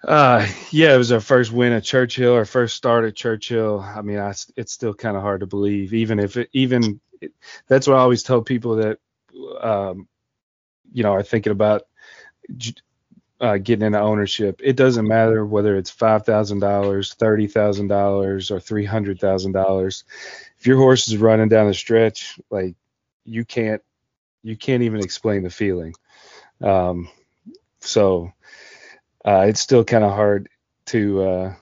[0.05, 3.81] Uh, yeah, it was our first win at Churchill, our first start at Churchill.
[3.81, 7.33] I mean, I, it's still kind of hard to believe, even if it, even it,
[7.69, 8.99] that's what I always tell people that,
[9.61, 10.09] um,
[10.93, 11.83] you know, are thinking about
[13.43, 14.61] uh, getting into ownership.
[14.63, 19.53] It doesn't matter whether it's five thousand dollars, thirty thousand dollars, or three hundred thousand
[19.53, 20.05] dollars.
[20.61, 22.77] If your horse is running down the stretch, like
[23.25, 23.83] you can't,
[24.45, 25.95] you can't even explain the feeling.
[26.63, 27.09] Um,
[27.81, 28.33] so
[29.25, 30.49] uh, it's still kind of hard
[30.87, 31.55] to uh,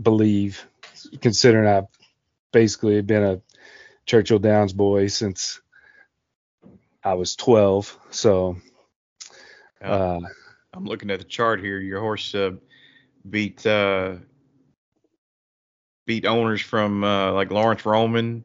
[0.00, 0.66] believe,
[1.20, 1.88] considering I've
[2.52, 3.42] basically been a
[4.06, 5.60] Churchill Downs boy since
[7.04, 7.98] I was 12.
[8.10, 8.56] So,
[9.82, 10.20] uh,
[10.74, 11.78] I'm looking at the chart here.
[11.80, 12.52] Your horse uh,
[13.28, 14.16] beat uh,
[16.06, 18.44] beat owners from uh, like Lawrence Roman,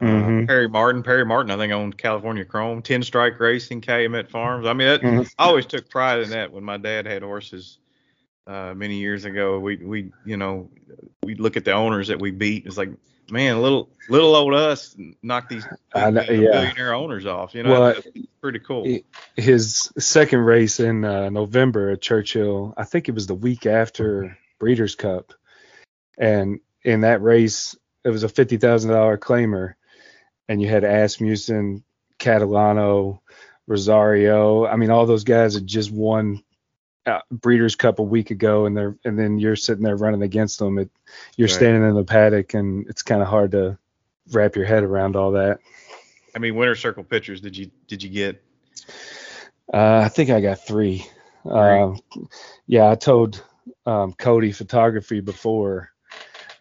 [0.00, 0.46] uh, Mhm.
[0.46, 1.02] Perry Martin.
[1.02, 4.66] Perry Martin, I think, owned California Chrome, Ten Strike Racing, Calumet Farms.
[4.66, 5.34] I mean, that, Mhm.
[5.38, 7.78] I always took pride in that when my dad had horses
[8.46, 9.58] uh, many years ago.
[9.58, 10.70] We we you know
[11.22, 12.66] we look at the owners that we beat.
[12.66, 12.90] It's like
[13.30, 16.50] man, little little old us knocked these know- yeah.
[16.52, 17.54] billionaire owners off.
[17.54, 17.94] You know, Well,
[18.40, 18.98] pretty cool.
[19.36, 24.36] his second race in uh, November at Churchill, I think it was the week after
[24.58, 25.32] Breeders' Cup,
[26.18, 29.74] and in that race, it was a fifty thousand dollar claimer,
[30.48, 31.82] and you had Asmussen,
[32.18, 33.20] Catalano,
[33.66, 34.66] Rosario.
[34.66, 36.42] I mean, all those guys had just won
[37.06, 40.58] uh, Breeders' Cup a week ago, and they're and then you're sitting there running against
[40.58, 40.78] them.
[40.78, 40.90] It,
[41.36, 41.54] you're Right.
[41.54, 43.78] standing in the paddock, and it's kind of hard to
[44.32, 45.60] wrap your head around all that.
[46.34, 47.40] I mean, winner circle pictures.
[47.40, 48.42] Did you did you get?
[49.72, 51.06] Uh, I think I got three.
[51.44, 51.94] Uh,
[52.66, 53.42] yeah, I told
[53.84, 55.90] um, Coady Photography before.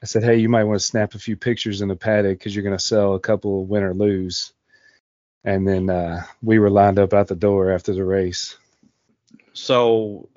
[0.01, 2.55] I said, hey, you might want to snap a few pictures in the paddock because
[2.55, 4.53] you're going to sell a couple of win or lose.
[5.43, 8.55] And then uh, we were lined up out the door after the race.
[9.53, 10.29] So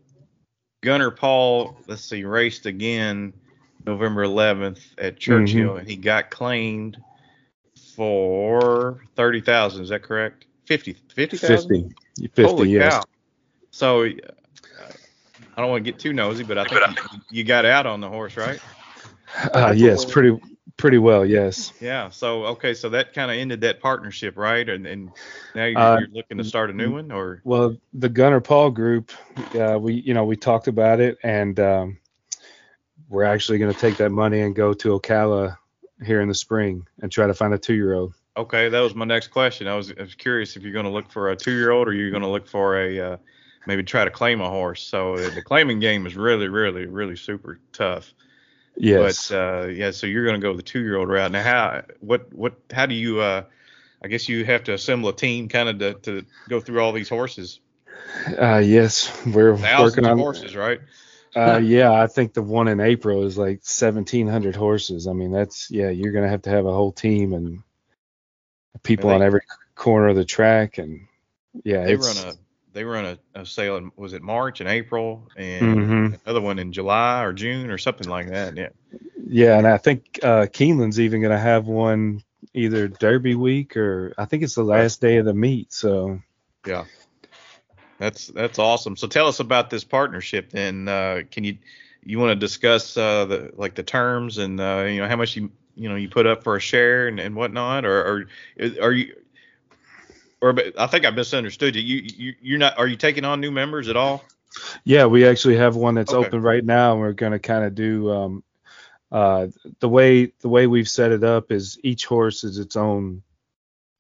[0.81, 3.33] Gunnar Paul, let's see, raced again
[3.87, 6.99] November 11th at Churchill, and he got claimed
[7.95, 9.83] for thirty thousand.
[9.83, 10.45] Is that correct?
[10.67, 11.57] 50 50,000?
[11.57, 11.95] 50.
[12.29, 12.95] 50, Holy yes.
[12.95, 13.05] cow!
[13.71, 14.09] So uh,
[15.57, 18.01] I don't want to get too nosy, but I think you, you got out on
[18.01, 18.61] the horse, right?
[19.53, 20.39] Uh, yes, pretty
[20.79, 21.73] Pretty well, yes.
[21.81, 22.09] Yeah.
[22.09, 24.67] So okay, so that kind of ended that partnership, right?
[24.67, 25.11] And and
[25.55, 28.71] now you're, Uh, you're looking to start a new one, or Well, the Gunner Paul
[28.71, 29.11] group,
[29.55, 31.99] uh, we you know we talked about it, and um,
[33.09, 35.57] we're actually going to take that money and go to Ocala
[36.05, 38.15] here in the spring and try to find a two-year-old.
[38.37, 39.67] okay, that was my next question.
[39.67, 42.11] I was, I was curious if you're going to look for a two-year-old or you're
[42.11, 43.17] going to look for a uh,
[43.67, 44.83] maybe try to claim a horse.
[44.83, 48.15] So uh, the claiming game is really, really, really super tough.
[48.79, 49.29] Yes.
[49.29, 51.33] But uh, yeah, so you're going to go the two-year-old route.
[51.33, 53.21] Now, how what what how do you?
[53.21, 53.43] Uh,
[54.03, 56.93] I guess you have to assemble a team kind of to, to go through all
[56.93, 57.59] these horses.
[58.39, 60.81] Uh, yes, we're Thousands working of on horses, right?
[61.35, 65.07] Uh, yeah, I think the one in April is like 1,700 horses.
[65.07, 67.63] I mean, that's yeah, you're gonna have to have a whole team and
[68.83, 69.43] people And on every
[69.75, 71.07] corner of the track, and
[71.65, 72.37] yeah, They it's run a
[72.79, 76.21] they run a, a sale in was it March and April and Mhm.
[76.25, 78.57] another one in July or June or something like that.
[78.57, 78.69] Yeah.
[79.27, 82.23] yeah, and I think uh, Keeneland's even gonna have one
[82.55, 85.73] either Derby week or I think it's the last day of the meet.
[85.73, 86.21] So
[86.65, 86.85] Yeah.
[87.99, 88.97] That's that's awesome.
[88.97, 90.87] So tell us about this partnership then.
[90.87, 91.59] Uh, can you
[92.05, 95.35] you want to discuss uh, the like the terms and uh, you know how much
[95.35, 98.27] you you know you put up for a share and, and whatnot or, or
[98.81, 99.17] are you
[100.41, 101.83] or but I think I misunderstood you.
[101.83, 104.25] You you you're not are you taking on new members at all?
[104.85, 106.27] yeah, we actually have one that's Okay.
[106.27, 108.45] open right now, and we're gonna kind of do um,
[109.13, 109.49] uh,
[109.81, 113.23] the way the way we've set it up is each horse is its own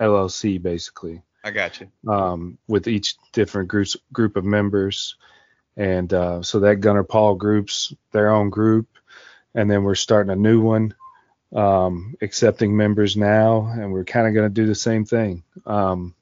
[0.00, 1.22] LLC basically.
[1.44, 1.88] I got you.
[2.10, 5.16] um, with each different groups group of members,
[5.76, 8.88] and uh, so that Gunner Paul groups their own group,
[9.54, 10.94] and then we're starting a new one,
[11.54, 15.42] um, accepting members now, and we're kind of going to do the same thing.
[15.64, 16.14] Um,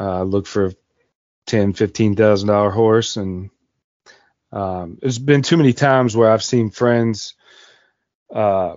[0.00, 0.72] uh, look for
[1.46, 3.50] ten, fifteen thousand dollar horse, and
[4.52, 7.34] um, there's been too many times where I've seen friends.
[8.32, 8.76] Uh,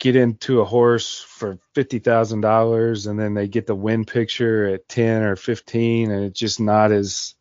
[0.00, 4.66] get into a horse for fifty thousand dollars and then they get the win picture
[4.66, 7.34] at ten or fifteen and it's just not as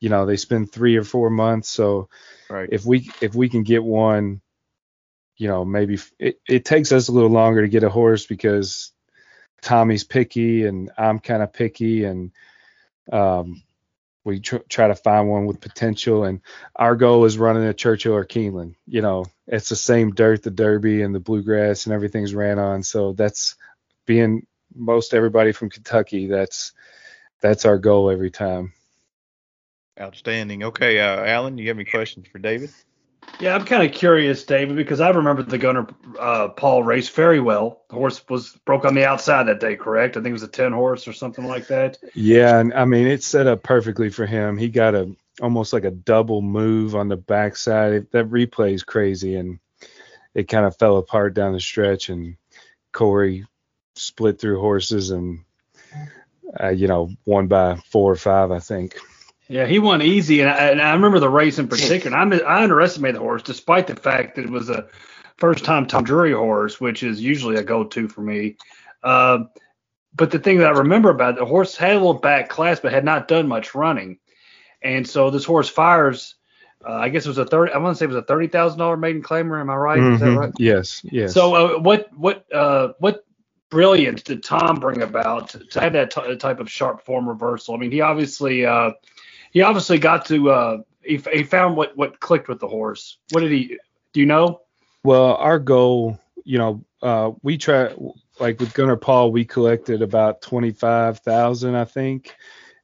[0.00, 2.08] you know they spend three or four months so
[2.48, 2.68] Right.
[2.72, 4.40] if we if we can get one
[5.36, 8.92] you know maybe it, it takes us a little longer to get a horse because
[9.60, 12.30] tommy's picky and i'm kind of picky and
[13.12, 13.62] um
[14.24, 16.40] we tr- try to find one with potential and
[16.76, 20.50] our goal is running a churchill or keeneland you know it's the same dirt the
[20.50, 23.56] derby and the bluegrass and everything's ran on so that's
[24.06, 26.72] being most everybody from kentucky that's
[27.40, 28.72] that's our goal every time
[30.00, 30.62] Outstanding.
[30.62, 32.70] Okay, uh, Alan, you have any questions for David?
[33.40, 35.86] Yeah, I'm kind of curious, David, because I remember the Gunner
[36.18, 37.82] uh, Paul race very well.
[37.88, 40.16] The horse was broke on the outside that day, correct?
[40.16, 41.98] I think it was a 10 horse or something like that.
[42.14, 44.58] Yeah, and I mean it set up perfectly for him.
[44.58, 48.10] He got a almost like a double move on the backside.
[48.10, 49.60] That replay is crazy, and
[50.34, 52.08] it kind of fell apart down the stretch.
[52.08, 52.36] And
[52.92, 53.46] Corey
[53.94, 55.44] split through horses and
[56.60, 58.98] uh, you know won by four or five, I think.
[59.48, 62.16] Yeah, he won easy, and I, and I remember the race in particular.
[62.16, 64.88] And I, I underestimated the horse, despite the fact that it was a
[65.38, 68.56] first-time Tom Drury horse, which is usually a go-to for me.
[69.02, 69.44] Uh,
[70.14, 72.80] but the thing that I remember about it, the horse had a little back class,
[72.80, 74.18] but had not done much running.
[74.82, 76.34] And so this horse fires.
[76.86, 77.72] Uh, I guess it was a thirty.
[77.72, 79.60] I want to say it was a thirty thousand dollar maiden claimer.
[79.60, 79.98] Am I right?
[79.98, 80.38] Is that Mhm.
[80.38, 80.52] right?
[80.58, 81.34] Yes, yes.
[81.34, 83.24] So uh, what what uh, what
[83.70, 87.74] brilliance did Tom bring about to have that t- type of sharp form reversal?
[87.74, 88.92] I mean, he obviously uh,
[89.50, 93.18] he obviously got to uh, he, he found what what clicked with the horse.
[93.30, 93.78] What did he?
[94.12, 94.60] Do you know?
[95.04, 97.94] Well, our goal, you know, uh, we try
[98.40, 102.34] like with Gunnar Paul, we collected about twenty five thousand, I think,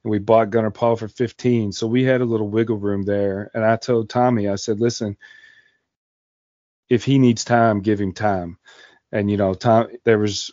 [0.03, 1.71] and we bought Gunnar Paul for fifteen.
[1.71, 3.51] So we had a little wiggle room there.
[3.53, 5.17] And I told Tommy, I said, listen,
[6.89, 8.57] if he needs time, give him time.
[9.11, 10.51] And you know, Tom, there was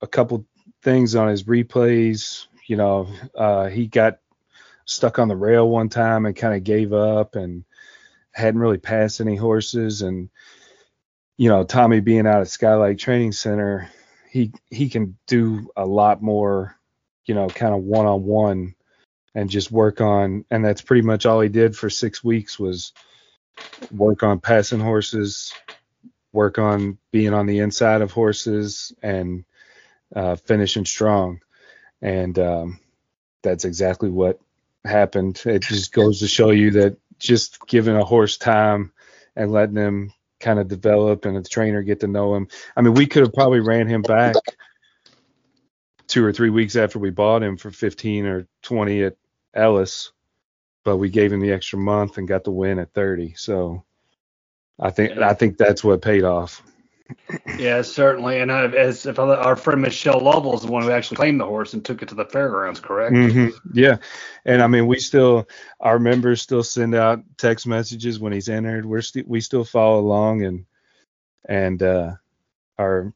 [0.00, 0.46] a couple
[0.82, 2.46] things on his replays.
[2.66, 4.18] You know, uh, he got
[4.84, 7.64] stuck on the rail one time and kind of gave up and
[8.32, 10.30] hadn't really passed any horses and
[11.36, 13.90] you know, Tommy being out at Skylight Training Center,
[14.30, 16.76] he he can do a lot more,
[17.26, 18.74] you know, kind of one on one
[19.34, 22.92] and just work on and that's pretty much all he did for 6 weeks was
[23.90, 25.52] work on passing horses,
[26.32, 29.44] work on being on the inside of horses and
[30.14, 31.40] uh, finishing strong.
[32.00, 32.78] And um,
[33.42, 34.38] that's exactly what
[34.84, 35.42] happened.
[35.44, 38.92] It just goes to show you that just giving a horse time
[39.36, 42.48] and letting him kind of develop and the trainer get to know him.
[42.76, 44.34] I mean, we could have probably ran him back
[46.08, 49.16] two or three weeks after we bought him for 15 or 20 at
[49.54, 50.12] Ellis,
[50.84, 53.34] but we gave him the extra month and got the win at 30.
[53.34, 53.84] So
[54.78, 56.62] I think I think that's what paid off.
[57.58, 58.40] Yeah, certainly.
[58.40, 61.46] And uh, as if our friend Michelle Lovell is the one who actually claimed the
[61.46, 63.14] horse and took it to the fairgrounds, correct?
[63.14, 63.48] Mm-hmm.
[63.72, 63.96] Yeah,
[64.44, 65.48] and I mean, we still
[65.80, 68.86] our members still send out text messages when he's entered.
[68.86, 70.64] We're still we still follow along and
[71.48, 72.12] and uh,
[72.78, 73.12] our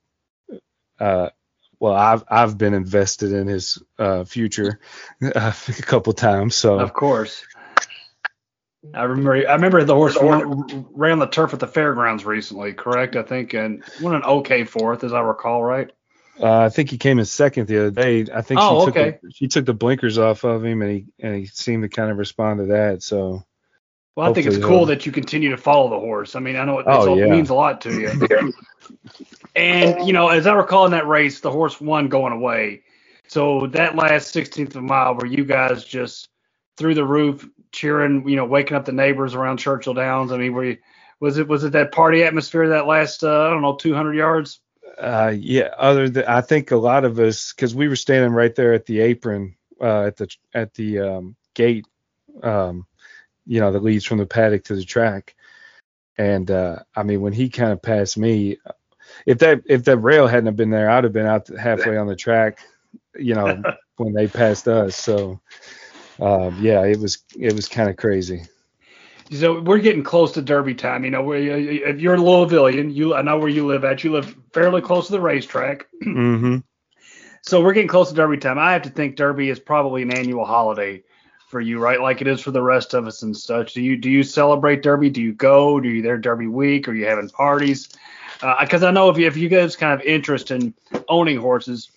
[0.98, 1.30] uh,
[1.78, 4.80] well, I've I've been invested in his uh, future
[5.22, 6.54] uh, a couple times.
[6.54, 7.44] So Of course.
[8.94, 9.34] I remember.
[9.48, 13.16] I remember the horse ran, ran the turf at the fairgrounds recently, correct?
[13.16, 15.90] I think, and won an okay fourth, as I recall, right?
[16.40, 18.26] uh, I think he came in second the other day.
[18.34, 19.18] I think Oh, she took okay.
[19.22, 22.10] the, she took the blinkers off of him, and he and he seemed to kind
[22.10, 23.02] of respond to that.
[23.02, 23.44] So
[24.16, 26.36] Well, I think it's cool he'll- that you continue to follow the horse.
[26.36, 27.26] I mean, I know it, Oh, yeah.
[27.26, 28.52] means a lot to you.
[29.54, 32.82] and you know, as I recall in that race, the horse won going away.
[33.28, 36.28] So that last 16th of a mile, where you guys just
[36.76, 38.28] through the roof cheering?
[38.28, 40.32] You know, waking up the neighbors around Churchill Downs.
[40.32, 40.78] I mean, were you?
[41.20, 44.60] Was it was it that party atmosphere that last uh, I don't know 200 yards?
[44.98, 48.54] uh, yeah, other than I think a lot of us because we were standing right
[48.54, 51.86] there at the apron uh, at the at the um, gate,
[52.42, 52.86] um,
[53.46, 55.34] you know, that leads from the paddock to the track.
[56.18, 58.56] And uh, I mean, when he kind of passed me,
[59.26, 62.06] if that if that rail hadn't have been there, I'd have been out halfway on
[62.06, 62.60] the track,
[63.14, 63.62] you know,
[63.96, 64.96] when they passed us.
[64.96, 65.40] So
[66.20, 68.42] um, yeah, it was it was kind of crazy.
[69.30, 71.04] So we're getting close to Derby time.
[71.04, 74.04] You know, we, if you're a Louisvillian, you I know where you live at.
[74.04, 75.88] You live fairly close to the racetrack.
[76.02, 76.58] hmm
[77.42, 78.58] So we're getting close to Derby time.
[78.58, 81.02] I have to think Derby is probably an annual holiday
[81.48, 82.00] for you, right?
[82.00, 83.74] Like it is for the rest of us and such.
[83.74, 85.10] Do you do you celebrate Derby?
[85.10, 85.80] Do you go?
[85.80, 86.88] Do you there Derby week?
[86.88, 87.88] Are you having parties?
[88.60, 90.72] Because I know if you if you guys kind of interest in
[91.08, 91.90] owning horses,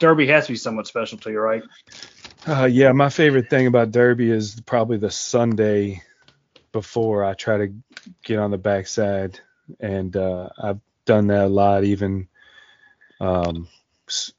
[0.00, 1.62] Derby has to be somewhat special to you, right?
[2.46, 6.02] Uh, yeah, my favorite thing about Derby is probably the Sunday
[6.72, 7.74] before I try to
[8.24, 9.38] get on the backside,
[9.78, 12.26] and uh, I've done that a lot, even
[13.20, 13.68] um,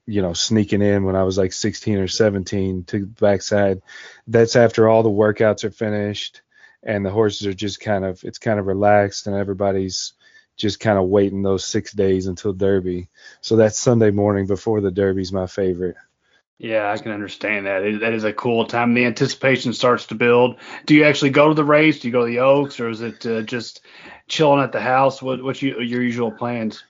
[0.06, 3.82] you know sneaking in when I was like 16 or 17 to the backside.
[4.28, 6.42] That's after all the workouts are finished
[6.84, 10.14] and the horses are just kind of it's kind of relaxed and everybody's
[10.58, 13.08] just kind of waiting those six days until Derby.
[13.42, 15.96] So that Sunday morning before the Derby's my favorite.
[16.60, 17.84] Yeah, I can understand that.
[17.84, 18.94] It, that is a cool time.
[18.94, 20.58] The anticipation starts to build.
[20.86, 22.00] Do you actually go to the race?
[22.00, 23.82] Do you go to the Oaks, or is it uh, just
[24.28, 25.22] chilling at the house?
[25.22, 26.84] What what's you, your usual plans?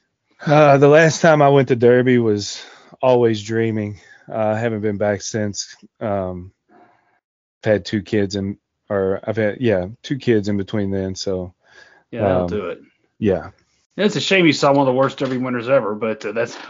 [0.45, 2.63] Uh, the last time I went to Derby was
[3.02, 3.99] always dreaming.
[4.30, 5.76] Uh, I haven't been back since.
[5.99, 6.52] Um,
[7.63, 8.58] I've had two kids and
[8.89, 11.15] or I've had yeah two kids in between then.
[11.15, 11.54] So
[12.12, 12.82] Yeah, Um, do it.
[13.19, 13.52] yeah,
[13.95, 16.58] It's a shame you saw one of the worst Derby winners ever, but uh, that's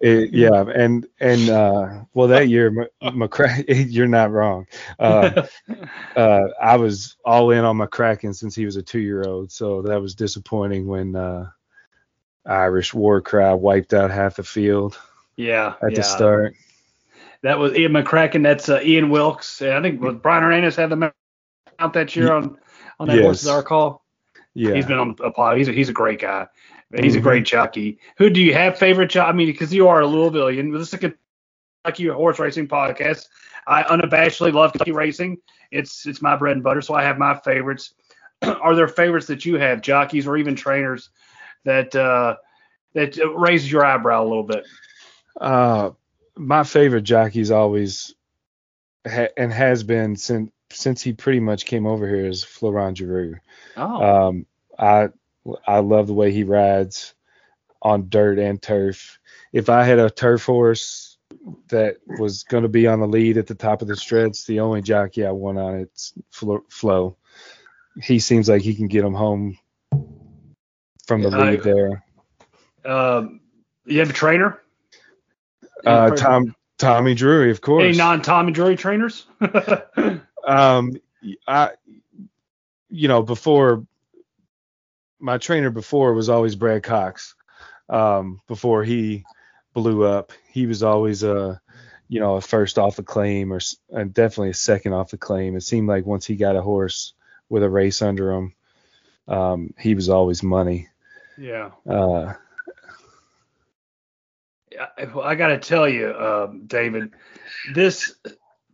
[0.00, 4.66] It- yeah, and and uh, well that year McCraken, you're not wrong.
[4.98, 5.46] Uh,
[6.16, 9.82] uh, I was all in on McCraken since he was a two year old, so
[9.82, 11.50] that was disappointing when uh,
[12.44, 14.98] Irish War Cry wiped out half the field
[15.36, 15.96] yeah, at yeah.
[15.96, 16.54] the start.
[17.42, 18.42] That was Ian McCraken.
[18.42, 19.62] That's uh, Ian Wilkes.
[19.62, 21.04] I think was Brian Hernandez had them
[21.78, 22.58] out that year on
[22.98, 23.24] on that Yes.
[23.24, 24.01] horse, as I recall.
[24.54, 24.74] Yeah.
[24.74, 25.56] He's been on a pod.
[25.58, 26.46] He's a, he's a great guy.
[26.94, 27.22] He's a Mhm.
[27.22, 27.98] great jockey.
[28.18, 29.30] Who do you have favorite jockey?
[29.30, 30.72] I mean, because you are a Louisvillian.
[30.76, 30.98] This is a
[31.84, 33.26] Kentucky horse racing podcast.
[33.66, 35.38] I unabashedly love Kentucky racing.
[35.70, 36.82] It's it's my bread and butter.
[36.82, 37.94] So I have my favorites.
[38.42, 41.08] are there favorites that you have, jockeys or even trainers
[41.64, 42.36] that uh,
[42.92, 44.66] that raises your eyebrow a little bit?
[45.40, 45.90] Uh,
[46.36, 48.14] my favorite jockey's always
[49.08, 53.34] ha- and has been since since he pretty much came over here is Florent Geroux.
[53.76, 54.46] Oh, Um,
[54.78, 55.08] I
[55.66, 57.14] I love the way he rides
[57.80, 59.18] on dirt and turf.
[59.52, 61.18] If I had a turf horse
[61.68, 64.60] that was going to be on the lead at the top of the stretch, the
[64.60, 67.16] only jockey I want on it's Flo.
[68.02, 69.58] He seems like he can get him home
[71.06, 72.04] from the Yeah, I- lead there.
[72.84, 73.40] um,
[73.84, 74.60] you have a trainer?
[75.84, 77.82] Uh, Tom Tommy Drury, of course.
[77.84, 79.26] Any non-Tom and Drury trainers?
[80.46, 80.92] um
[81.46, 81.70] i
[82.88, 83.86] you know before
[85.18, 87.34] my trainer before was always brad cox.
[87.88, 89.24] Um before he
[89.74, 91.60] blew up he was always a
[92.08, 93.60] you know a first off the claim or
[94.04, 95.56] definitely a second off the claim.
[95.56, 97.14] It seemed like once he got a horse
[97.48, 98.54] with a race under him
[99.28, 100.88] um he was always money.
[101.38, 101.70] Yeah.
[101.88, 102.34] uh
[104.78, 107.12] I, I got to tell you, um, David,
[107.74, 108.14] this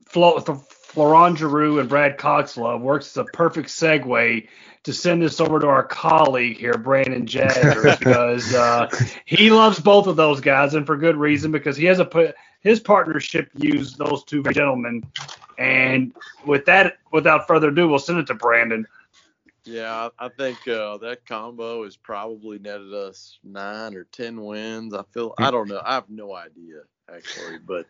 [0.06, 0.40] Flo,
[0.88, 4.48] Florent Geroux and Brad Cox love works as a perfect segue
[4.84, 8.88] to send this over to our colleague here, Brandon Jaggers, because uh,
[9.26, 12.34] he loves both of those guys, and for good reason, because he has a put
[12.60, 15.04] his partnership used those two gentlemen.
[15.58, 16.14] And
[16.46, 18.86] with that, without further ado, we'll send it to Brandon.
[19.64, 24.94] Yeah, I think uh, that combo has probably netted us nine or ten wins.
[24.94, 25.82] I feel I don't know.
[25.84, 26.80] I have no idea
[27.14, 27.86] actually, but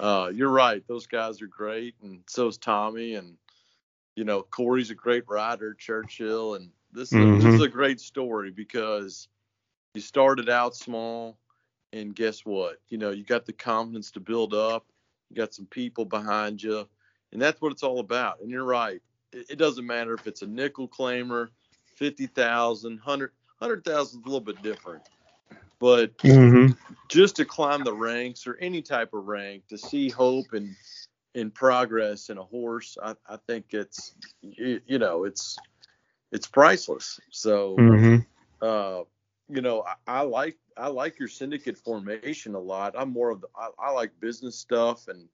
[0.00, 0.82] uh, you're right.
[0.86, 3.36] Those guys are great, and so is Tommy, and
[4.16, 8.00] you know Corey's a great rider, Churchill, and this is, a, this is a great
[8.00, 9.28] story because
[9.94, 11.38] you started out small,
[11.92, 12.80] and guess what?
[12.88, 14.86] You know you got the confidence to build up.
[15.30, 16.88] You got some people behind you,
[17.32, 18.40] and that's what it's all about.
[18.40, 19.00] And you're right
[19.32, 21.48] it doesn't matter if it's a nickel claimer,
[21.96, 25.02] 50,000, 100, 100,000 is a little bit different.
[25.80, 26.72] But Mm-hmm.
[27.08, 30.74] just to climb the ranks or any type of rank, to see hope and
[31.34, 35.56] in progress in a horse, I, I think it's you, you know it's
[36.32, 37.20] it's priceless.
[37.30, 38.66] So Mm-hmm.
[38.66, 39.02] uh,
[39.48, 42.94] you know I, I like I like your syndicate formation a lot.
[42.96, 45.28] I'm more of the I, I like business stuff and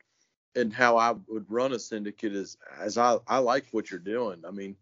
[0.56, 4.42] and how I would run a syndicate is as I, I like what you're doing.
[4.46, 4.76] I mean,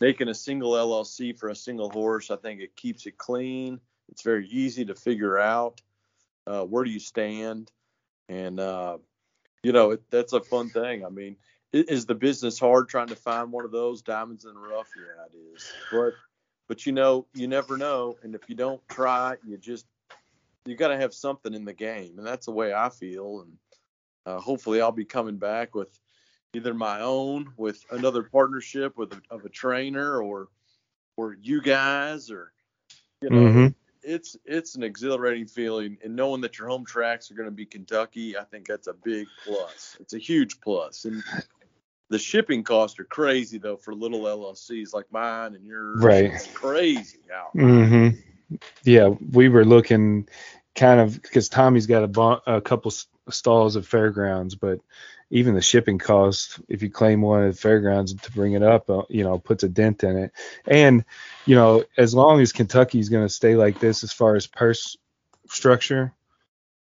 [0.00, 3.80] making a single LLC for a single horse, I think it keeps it clean.
[4.10, 5.80] It's very easy to figure out
[6.46, 7.70] uh, where do you stand,
[8.28, 8.98] and uh,
[9.62, 11.04] you know it, that's a fun thing.
[11.04, 11.36] I mean,
[11.72, 14.88] is the business hard trying to find one of those diamonds in the rough?
[14.96, 15.72] Yeah, it is.
[15.90, 16.14] But
[16.68, 19.86] but you know you never know, and if you don't try, you just
[20.64, 23.40] you got to have something in the game, and that's the way I feel.
[23.40, 23.58] And
[24.24, 25.98] uh, hopefully, I'll be coming back with
[26.54, 30.48] either my own, with another partnership with a, of a trainer, or
[31.16, 32.52] or you guys, or
[33.20, 33.74] you know, Mhm.
[34.06, 37.66] It's it's an exhilarating feeling, and knowing that your home tracks are going to be
[37.66, 39.96] Kentucky, I think that's a big plus.
[40.00, 41.22] It's a huge plus, and
[42.08, 46.02] the shipping costs are crazy though for little LLCs like mine and yours.
[46.02, 46.32] Right.
[46.32, 47.50] It's crazy out.
[47.52, 48.10] hmm
[48.84, 50.28] Yeah, we were looking
[50.76, 52.92] kind of because Tommy's got a, a couple
[53.28, 54.80] stalls at fairgrounds, but
[55.30, 59.02] even the shipping cost, if you claim one at fairgrounds to bring it up, uh,
[59.08, 60.32] you know, puts a dent in it.
[60.66, 61.04] And
[61.46, 64.96] you know, as long as Kentucky's going to stay like this as far as purse
[65.48, 66.12] structure,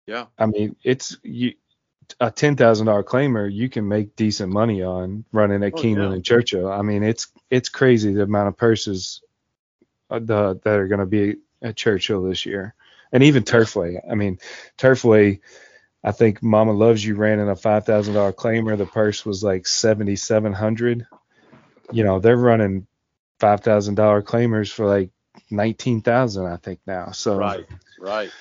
[0.08, 0.26] Yeah.
[0.38, 1.54] I mean, it's you
[2.20, 6.10] a ten thousand dollar claimer you can make decent money on running at Oh, Keeneland
[6.10, 6.16] yeah.
[6.16, 6.72] and Churchill.
[6.72, 9.22] I mean, it's it's crazy the amount of purses
[10.10, 12.74] uh, the, that are going to be at Churchill this year,
[13.12, 14.00] and even Turfway.
[14.10, 14.40] I mean,
[14.78, 15.40] Turfway.
[16.04, 18.78] I think Mama Loves You ran in a five thousand dollar claimer.
[18.78, 21.08] The purse was like seventy seven hundred.
[21.92, 22.88] You know, they're running
[23.40, 25.12] five thousand dollar claimers for like
[25.50, 27.12] nineteen thousand, I think now.
[27.12, 27.66] So Right,
[28.00, 28.32] right.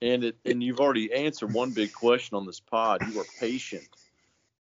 [0.00, 3.02] And it and you've already answered one big question on this pod.
[3.06, 3.84] You are patient.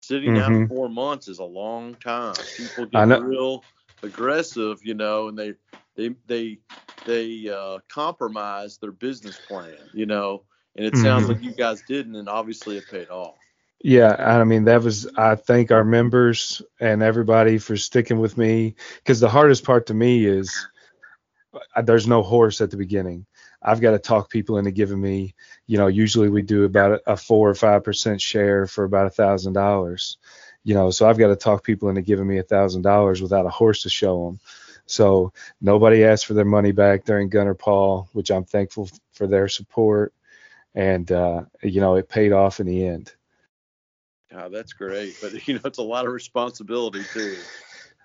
[0.02, 0.68] Sitting down Mhm.
[0.68, 2.34] four months is a long time.
[2.56, 3.64] People get real
[4.02, 5.54] aggressive, you know, and they
[5.94, 6.58] they they
[7.06, 10.42] they uh, compromise their business plan, you know.
[10.76, 11.28] And it sounds Mhm.
[11.28, 13.38] like you guys didn't, and obviously it paid off.
[13.82, 18.74] Yeah, I mean that was I thank our members and everybody for sticking with me
[18.98, 20.68] because the hardest part to me is
[21.76, 23.26] uh, there's no horse at the beginning.
[23.62, 25.34] I've got to talk people into giving me,
[25.66, 29.10] you know, usually we do about a four or five percent share for about a
[29.10, 30.18] thousand dollars,
[30.64, 33.46] you know, so I've got to talk people into giving me a thousand dollars without
[33.46, 34.40] a horse to show them.
[34.86, 39.48] So nobody asked for their money back during Gunner Paul, which I'm thankful for their
[39.48, 40.12] support,
[40.74, 43.12] and uh, you know it paid off in the end.
[44.32, 47.36] Oh, that's great, but you know it's a lot of responsibility too.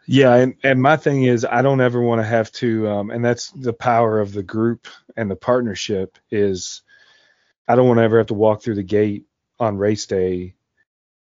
[0.08, 3.26] Yeah, and, and my thing is I don't ever want to have to um, and
[3.26, 4.88] that's the power of the group
[5.18, 6.84] and the partnership is
[7.68, 9.26] I don't want to ever have to walk through the gate
[9.60, 10.54] on race day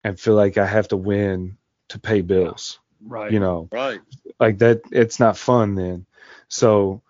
[0.03, 1.57] and feel like I have to win
[1.89, 2.79] to pay bills.
[3.05, 3.31] Right.
[3.31, 3.99] You know, Right.
[4.39, 6.05] like that it's not fun then.
[6.47, 7.03] So,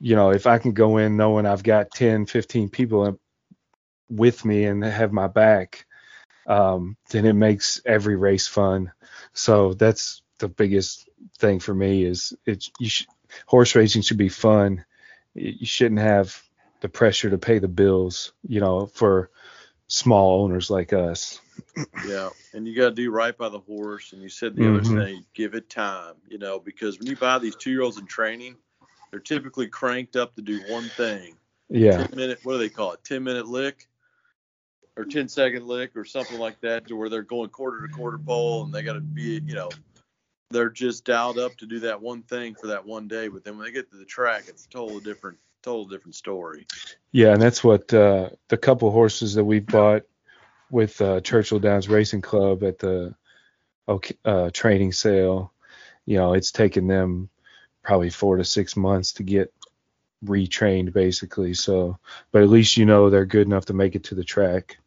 [0.00, 3.18] you know, if I can go in knowing I've got 10, 15 people
[4.12, 5.86] with me and have my back,
[6.46, 8.92] um, then it makes every race fun.
[9.32, 11.08] So that's the biggest
[11.38, 13.06] thing for me is it's you sh-
[13.46, 14.84] horse racing should be fun.
[15.34, 16.40] You shouldn't have
[16.80, 19.30] the pressure to pay the bills, you know, for
[19.88, 21.40] small owners like us.
[22.04, 24.12] Yeah, and you got to do right by the horse.
[24.12, 25.04] And you said the other Mhm.
[25.04, 28.06] thing, give it time, you know, because when you buy these two year olds in
[28.06, 28.56] training,
[29.10, 31.36] they're typically cranked up to do one thing.
[31.68, 31.96] Yeah.
[31.98, 33.04] 10 minute, what do they call it?
[33.04, 33.88] 10 minute lick
[34.96, 38.18] or 10 second lick or something like that, to where they're going quarter to quarter
[38.18, 39.70] pole and they got to be, you know,
[40.50, 43.28] they're just dialed up to do that one thing for that one day.
[43.28, 46.66] But then when they get to the track, it's a total different, total different story.
[47.10, 50.02] Yeah, and that's what uh, the couple horses that we bought
[50.70, 53.14] with uh, Churchill Downs Racing Club at the
[54.24, 55.52] uh, training sale.
[56.04, 57.28] You know, it's taken them
[57.82, 59.52] probably four to six months to get
[60.24, 61.54] retrained, basically.
[61.54, 61.98] So,
[62.30, 64.78] but at least you know they're good enough to make it to the track.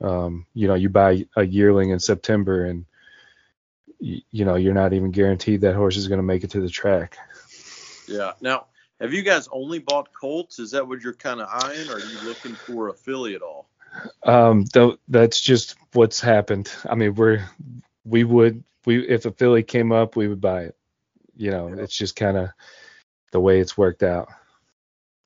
[0.00, 2.84] Um, you know, you buy a yearling in September, and
[4.00, 6.60] you, you know, you're not even guaranteed that horse is going to make it to
[6.60, 7.16] the track.
[8.06, 8.32] Yeah.
[8.40, 8.66] Now,
[9.00, 10.58] have you guys only bought colts?
[10.58, 13.42] Is that what you're kind of eyeing, or are you looking for a filly at
[13.42, 13.68] all?
[14.24, 16.72] Um, th- that's just what's happened.
[16.88, 17.48] I mean, we're
[18.04, 20.76] we would we if a filly came up, we would buy it.
[21.36, 21.82] You know, yeah.
[21.82, 22.50] it's just kind of
[23.32, 24.28] the way it's worked out.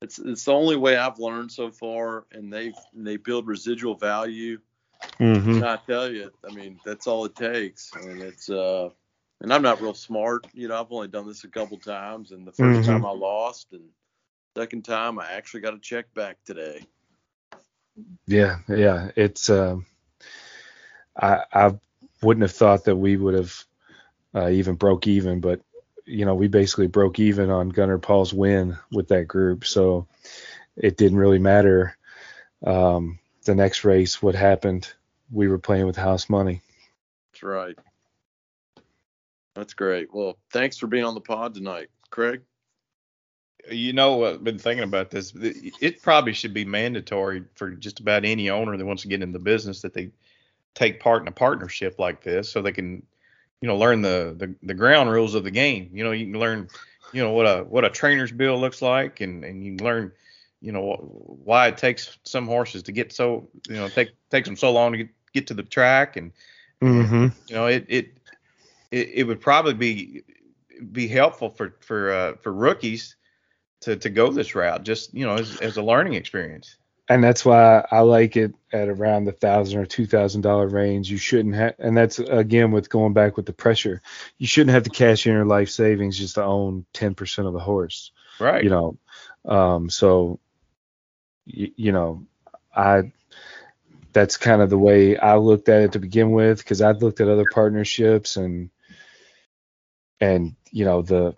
[0.01, 4.59] It's it's the only way I've learned so far, and they they build residual value.
[5.19, 5.63] Mm-hmm.
[5.63, 8.89] I tell you, I mean that's all it takes, and it's uh,
[9.41, 10.47] and I'm not real smart.
[10.53, 12.91] You know, I've only done this a couple times, and the 1st mm-hmm.
[12.91, 13.83] time I lost, and
[14.57, 16.85] second time I actually got a check back today.
[18.25, 19.77] Yeah, yeah, it's uh,
[21.19, 21.77] I I
[22.21, 23.65] wouldn't have thought that we would have
[24.33, 25.61] uh, even broke even, but
[26.09, 29.65] you know, we basically broke even on Gunnar Paul's win with that group.
[29.65, 30.07] So
[30.75, 31.97] it didn't really matter
[32.65, 34.91] um, the next race what happened.
[35.31, 36.61] We were playing with house money.
[37.31, 37.77] That's right.
[39.53, 40.13] That's great.
[40.13, 42.41] Well, thanks for being on the pod tonight, Craig.
[43.69, 45.33] You know, I've been thinking about this.
[45.35, 49.31] It probably should be mandatory for just about any owner that wants to get in
[49.31, 50.11] the business that they
[50.73, 53.03] take part in a partnership like this so they can
[53.61, 55.89] you know learn the, the the ground rules of the game.
[55.93, 56.69] You know, you can learn
[57.11, 60.11] you know what a what a trainer's bill looks like, and and you learn
[60.61, 60.95] you know
[61.43, 64.91] why it takes some horses to get so you know take takes them so long
[64.91, 66.31] to get, get to the track, and
[66.81, 67.27] mm-hmm.
[67.47, 68.17] you know it, it
[68.91, 70.23] it it would probably be
[70.91, 73.15] be helpful for for uh, for rookies
[73.81, 76.77] to to go this route, just you know as, as a learning experience
[77.09, 81.09] and that's why I like it at around the thousand or two thousand dollar range.
[81.09, 84.01] You shouldn't have, and that's again with going back with the pressure.
[84.37, 87.53] You shouldn't have to cash in your life savings just to own ten percent of
[87.53, 88.11] the horse.
[88.39, 88.63] Right.
[88.63, 88.97] You know,
[89.45, 90.39] um, so
[91.45, 92.25] you, you know,
[92.75, 93.11] I
[94.13, 97.21] that's kind of the way I looked at it to begin with because I'd looked
[97.21, 98.69] at other partnerships and
[100.21, 101.35] and you know the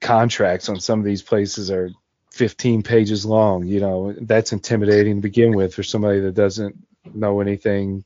[0.00, 1.90] contracts on some of these places are
[2.40, 3.66] 15 pages long.
[3.66, 6.74] You know, that's intimidating to begin with for somebody that doesn't
[7.04, 8.02] know anything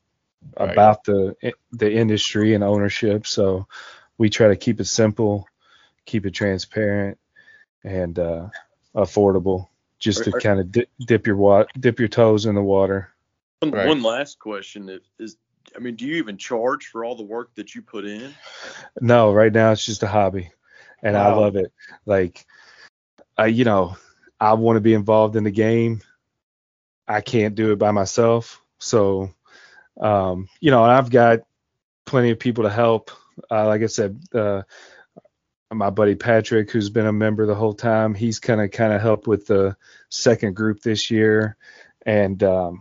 [0.58, 0.72] right.
[0.72, 1.36] about the
[1.70, 3.28] the industry and ownership.
[3.28, 3.68] So
[4.18, 5.46] we try to keep it simple,
[6.04, 7.16] keep it transparent,
[7.84, 8.48] and uh,
[8.92, 9.68] affordable,
[10.00, 13.10] just to kind of dip, dip your wa- dip your toes in the water.
[13.60, 13.86] One, right.
[13.86, 15.36] one last question is, is
[15.76, 18.34] I mean, do you even charge for all the work that you put in?
[19.00, 20.50] No, right now it's just a hobby,
[21.04, 21.30] and wow.
[21.30, 21.72] I love it.
[22.04, 22.44] Like,
[23.38, 23.96] I, you know,
[24.40, 26.02] I want to be involved in the game.
[27.06, 28.62] I can't do it by myself.
[28.78, 29.34] So,
[30.00, 31.40] um, you know, I've got
[32.04, 33.10] plenty of people to help.
[33.50, 34.62] Uh, like I said, uh,
[35.72, 39.00] my buddy Patrick, who's been a member the whole time, he's kind of kind of
[39.00, 39.76] helped with the
[40.08, 41.56] second group this year,
[42.06, 42.80] and um,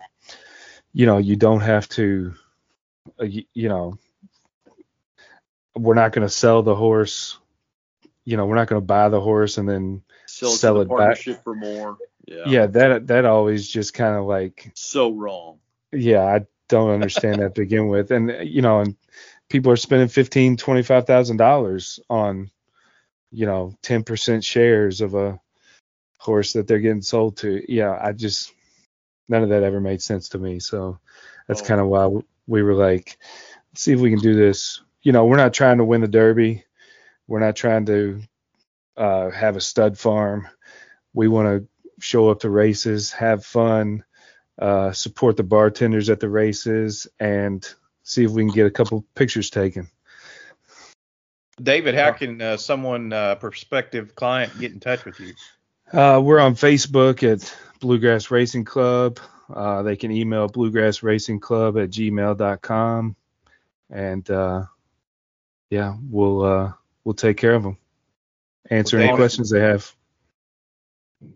[0.93, 2.35] you know, you don't have to,
[3.19, 3.97] uh, you, you know,
[5.75, 7.37] we're not going to sell the horse.
[8.25, 10.03] You know, we're not going to buy the horse and then
[10.33, 11.97] sell, sell it back for more.
[12.25, 12.43] Yeah.
[12.47, 15.59] Yeah, that that always just kind of like so wrong.
[15.91, 18.95] Yeah, I don't understand that to begin with, and uh, you know, and
[19.49, 22.49] people are spending fifteen, twenty five thousand dollars on,
[23.31, 25.39] you know, ten percent shares of a
[26.17, 27.61] horse that they're getting sold to.
[27.71, 28.53] Yeah, I just
[29.27, 30.59] none of that ever made sense to me.
[30.59, 30.99] So
[31.47, 31.65] that's oh.
[31.65, 32.09] kind of why
[32.47, 33.17] we were like,
[33.75, 34.81] see if we can do this.
[35.01, 36.63] You know, we're not trying to win the Derby.
[37.27, 38.21] We're not trying to
[38.97, 40.47] uh, have a stud farm.
[41.13, 41.67] We want to
[41.99, 44.03] show up to races, have fun,
[44.59, 47.67] uh, support the bartenders at the races, and
[48.03, 49.87] see if we can get a couple pictures taken.
[51.61, 55.33] David, how can uh, someone, uh, prospective client, get in touch with you?
[55.91, 59.19] Uh, we're on Facebook at Bluegrass Racing Club.
[59.53, 63.15] Uh, they can email bluegrassracingclub at gmail.com,
[63.91, 64.63] and uh,
[65.69, 66.73] yeah, we'll uh,
[67.03, 67.77] we'll take care of them
[68.69, 69.93] answer well, any questions they have.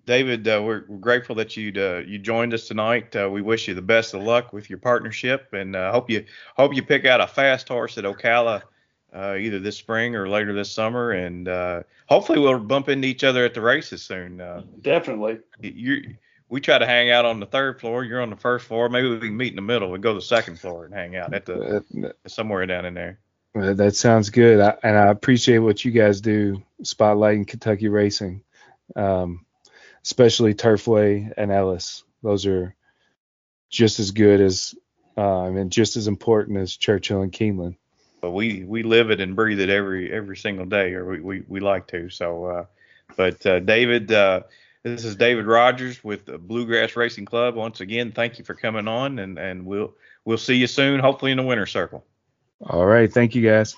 [0.06, 3.16] David, uh, we're, we're, grateful that you uh, you joined us tonight.
[3.16, 6.26] Uh, we wish you the best of luck with your partnership, and uh, hope you
[6.56, 8.64] hope you pick out a fast horse at Ocala
[9.14, 13.24] uh, either this spring or later this summer, and uh, hopefully we'll bump into each
[13.24, 14.42] other at the races soon.
[14.82, 15.40] Definitely.
[15.62, 16.16] You
[16.50, 18.04] we try to hang out on the third floor.
[18.04, 18.88] You're on the first floor.
[18.90, 19.92] Maybe we can meet in the middle.
[19.92, 23.20] We go to the second floor and hang out at the somewhere down in there.
[23.54, 28.44] That sounds good, I, and I appreciate what you guys do, spotlighting Kentucky racing,
[28.96, 29.46] um,
[30.04, 32.04] especially Turfway and Ellis.
[32.22, 32.76] Those are
[33.70, 34.76] just as good as
[35.18, 37.78] uh, and just as important as Churchill and Keeneland.
[38.22, 41.44] But we we live it and breathe it every every single day, or we we,
[41.48, 42.10] we like to.
[42.10, 42.66] So, uh,
[43.16, 44.42] but uh, David, uh,
[44.84, 47.56] this is David Rogers with Bluegrass Racing Club.
[47.56, 49.96] Once again, thank you for coming on, and and we'll
[50.26, 52.06] we'll see you soon, hopefully in the winter circle.
[52.62, 53.12] All right.
[53.12, 53.76] Thank you, guys.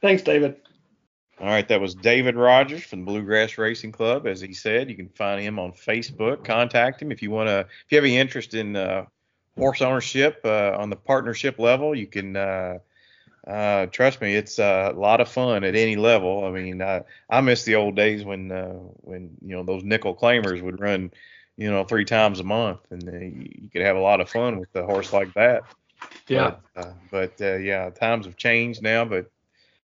[0.00, 0.56] Thanks, David.
[1.40, 4.26] All right, that was David Rogers from the Bluegrass Racing Club.
[4.26, 6.44] As he said, you can find him on Facebook.
[6.44, 7.60] Contact him if you want to.
[7.60, 9.04] If you have any interest in uh,
[9.56, 12.34] horse ownership uh, on the partnership level, you can.
[12.34, 12.78] Uh,
[13.46, 16.44] uh, trust me, it's a lot of fun at any level.
[16.44, 20.16] I mean, I, I miss the old days when uh, when you know those nickel
[20.16, 21.12] claimers would run,
[21.56, 24.58] you know, three times a month, and uh, you could have a lot of fun
[24.58, 25.62] with a horse like that.
[26.28, 26.56] Yeah.
[26.74, 29.04] But, uh, but uh, yeah, times have changed now.
[29.04, 29.30] But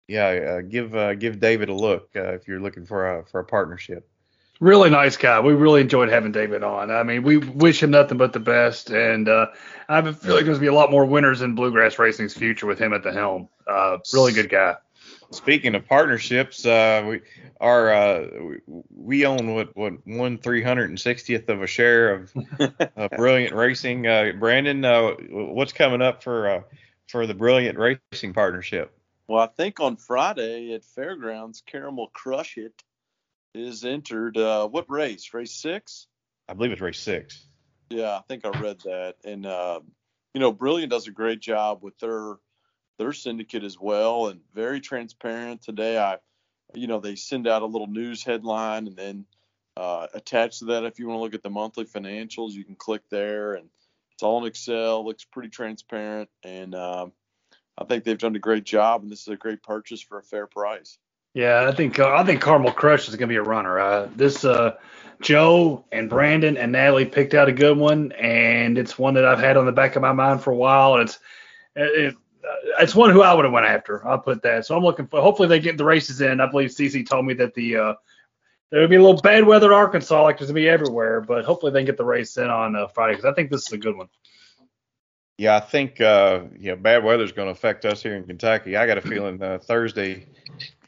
[0.08, 3.40] yeah, uh, give uh, give David a look uh, if you're looking for a for
[3.40, 4.08] a partnership.
[4.62, 5.42] Really nice guy.
[5.42, 6.90] We really enjoyed having David on.
[6.90, 9.48] I mean, we wish him nothing but the best, and uh,
[9.90, 12.66] I feel like there's going to be a lot more winners in bluegrass racing's future
[12.66, 13.50] with him at the helm.
[13.68, 14.76] Uh, really good guy.
[15.32, 17.22] Speaking of partnerships, uh, we
[17.60, 22.14] our uh, we, we own what what one three hundred and sixtieth of a share
[22.14, 22.34] of
[22.98, 24.08] uh, Brilliant Racing.
[24.08, 26.62] Uh, Brandon, uh, what's coming up for uh,
[27.08, 28.98] for the Brilliant Racing partnership?
[29.28, 32.84] Well, I think on Friday at Fairgrounds, Caramel Crush It
[33.54, 34.38] is entered.
[34.38, 35.34] Uh, what race?
[35.34, 36.08] Race six?
[36.48, 37.46] I believe it's race six.
[37.90, 39.16] Yeah, I think I read that.
[39.24, 39.80] And uh,
[40.34, 42.36] you know, Brilliant does a great job with their
[42.98, 45.62] their syndicate as well, and very transparent.
[45.62, 46.18] Today, I,
[46.74, 49.26] you know, they send out a little news headline, and then
[49.78, 52.76] uh, attached to that, if you want to look at the monthly financials, you can
[52.76, 53.70] click there, and
[54.14, 55.06] it's all in Excel.
[55.06, 57.12] Looks pretty transparent, and um,
[57.78, 60.24] I think they've done a great job, and this is a great purchase for a
[60.24, 60.98] fair price.
[61.34, 63.78] Yeah, I think uh, I think Caramel Crush is going to be a runner.
[63.78, 64.78] Uh, this uh,
[65.22, 69.40] Joe and Brandon and Natalie picked out a good one, and it's one that I've
[69.40, 70.96] had on the back of my mind for a while.
[70.96, 71.20] It's
[71.76, 72.16] it,
[72.80, 74.06] it's one who I would have went after.
[74.08, 74.66] I'll put that.
[74.66, 75.22] So I'm looking for.
[75.22, 76.40] Hopefully they get the races in.
[76.42, 77.94] I believe CC told me that the uh,
[78.72, 81.22] there would be a little bad weather in Arkansas, like there's gonna be everywhere.
[81.22, 83.68] But hopefully they can get the race in on uh, Friday because I think this
[83.68, 84.08] is a good one.
[85.38, 88.78] Yeah, I think uh, yeah, bad weather's going to affect us here in Kentucky.
[88.78, 90.28] I got a feeling uh, Thursday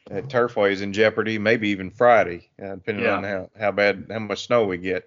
[0.09, 3.17] at Turfway is in jeopardy, maybe even Friday, uh, depending Yeah.
[3.17, 5.03] on how, how bad how much snow we get.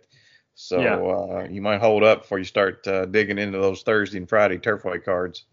[0.54, 0.96] So Yeah.
[1.38, 4.58] uh, you might hold up before you start uh, digging into those Thursday and Friday
[4.58, 5.46] Turfway cards.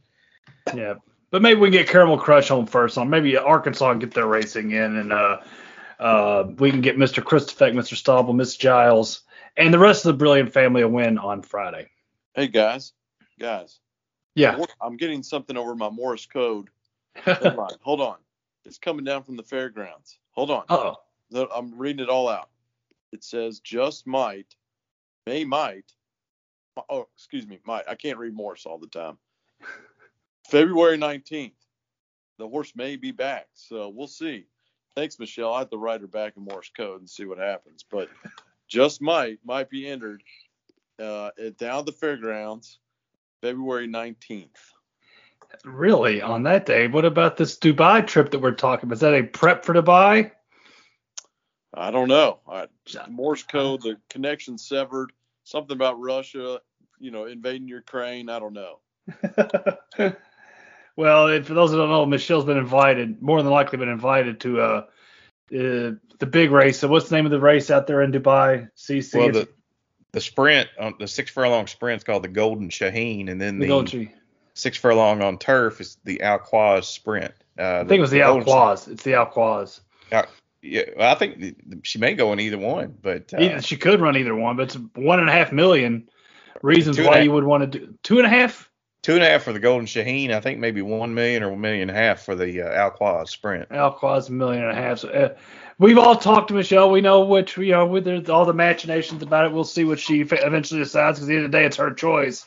[0.73, 0.95] Yeah,
[1.31, 2.97] but maybe we can get Caramel Crush home first.
[2.97, 5.37] On maybe Arkansas and get their racing in, and uh,
[5.99, 7.23] uh, we can get Mr.
[7.23, 7.95] Christopher, Mr.
[7.95, 9.21] Stauble, Miss Giles,
[9.55, 11.89] and the rest of the Brilliant family a win on Friday.
[12.33, 12.93] Hey guys,
[13.39, 13.79] guys,
[14.35, 14.59] Yeah.
[14.81, 16.69] I'm getting something over my Morse code
[17.15, 17.69] headline.
[17.81, 18.17] Hold on,
[18.65, 20.19] it's coming down from the fairgrounds.
[20.31, 20.97] Hold on, oh.
[21.33, 22.49] I'm reading it all out.
[23.11, 24.55] It says just might,
[25.25, 25.91] may might.
[26.89, 27.85] Oh, excuse me, might.
[27.87, 29.17] I can't read Morse all the time.
[30.47, 31.51] February 19th,
[32.37, 34.45] the horse may be back, so we'll see.
[34.95, 35.53] Thanks, Michelle.
[35.53, 37.85] I have to write her back in Morse code and see what happens.
[37.89, 38.09] But
[38.67, 40.23] just might might be entered
[40.99, 42.79] uh, at down at the fairgrounds,
[43.41, 44.47] February 19th.
[45.63, 46.21] Really?
[46.21, 46.87] On that day?
[46.87, 48.95] What about this Dubai trip that we're talking about?
[48.95, 50.31] Is that a prep for Dubai?
[51.73, 52.39] I don't know.
[52.49, 52.67] I,
[53.09, 55.11] Morse code, the connection severed.
[55.43, 56.59] Something about Russia,
[56.99, 58.29] you know, invading Ukraine.
[58.29, 58.79] I don't know.
[60.97, 64.59] well, for those that don't know, Michelle's been invited, more than likely been invited to
[64.59, 66.79] uh, uh the big race.
[66.79, 68.69] So what's the name of the race out there in Dubai?
[68.75, 69.17] CC.
[69.17, 69.47] Well, the
[70.11, 73.67] the sprint on the six furlong sprint is called the Golden Shaheen, and then the
[73.67, 74.09] the
[74.55, 77.33] six furlong on turf is the Al Quoz sprint.
[77.57, 78.87] Uh, I think it was the Al Quoz.
[78.87, 79.79] It's the Al Quoz.
[80.61, 83.61] Yeah, well, I think th- th- she may go in either one, but uh, Either-
[83.61, 86.09] she could run either one, but it's one and a half million
[86.61, 88.69] reasons why you would want to do two and a half.
[89.03, 90.31] Two and a half for the Golden Shaheen.
[90.31, 92.73] I think maybe one million or a one million and a half for the uh,
[92.73, 93.67] Al Quoz sprint.
[93.71, 94.99] Al Quoz a million and a half.
[94.99, 95.35] So, uh,
[95.77, 96.91] we've all talked to Michelle.
[96.91, 99.51] We know which you know with all the machinations about it.
[99.53, 101.93] We'll see what she eventually decides because at the end of the day, it's her
[101.93, 102.45] choice.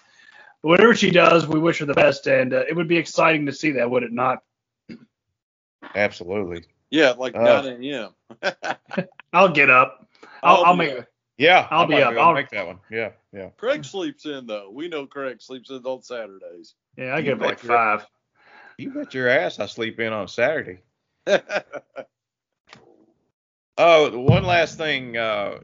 [0.63, 3.47] But whatever she does, we wish her the best, and uh, it would be exciting
[3.47, 4.43] to see that, would it not?
[5.95, 6.65] Absolutely.
[6.91, 8.11] Yeah, like Uh, 9 a.m.
[9.33, 10.07] I'll get up.
[10.43, 10.99] I'll, I'll I'll make.
[10.99, 11.07] up.
[11.41, 12.15] Yeah, I'll I be up.
[12.17, 12.81] I'll- make that one.
[12.91, 13.49] Yeah, yeah.
[13.57, 14.71] Craig sleeps in though.
[14.71, 16.75] We know Craig sleeps in on Saturdays.
[16.99, 18.07] Yeah, I get up like you're- five.
[18.77, 20.81] You bet your ass I sleep in on Saturday.
[23.83, 25.17] Oh, one last thing.
[25.17, 25.61] Uh,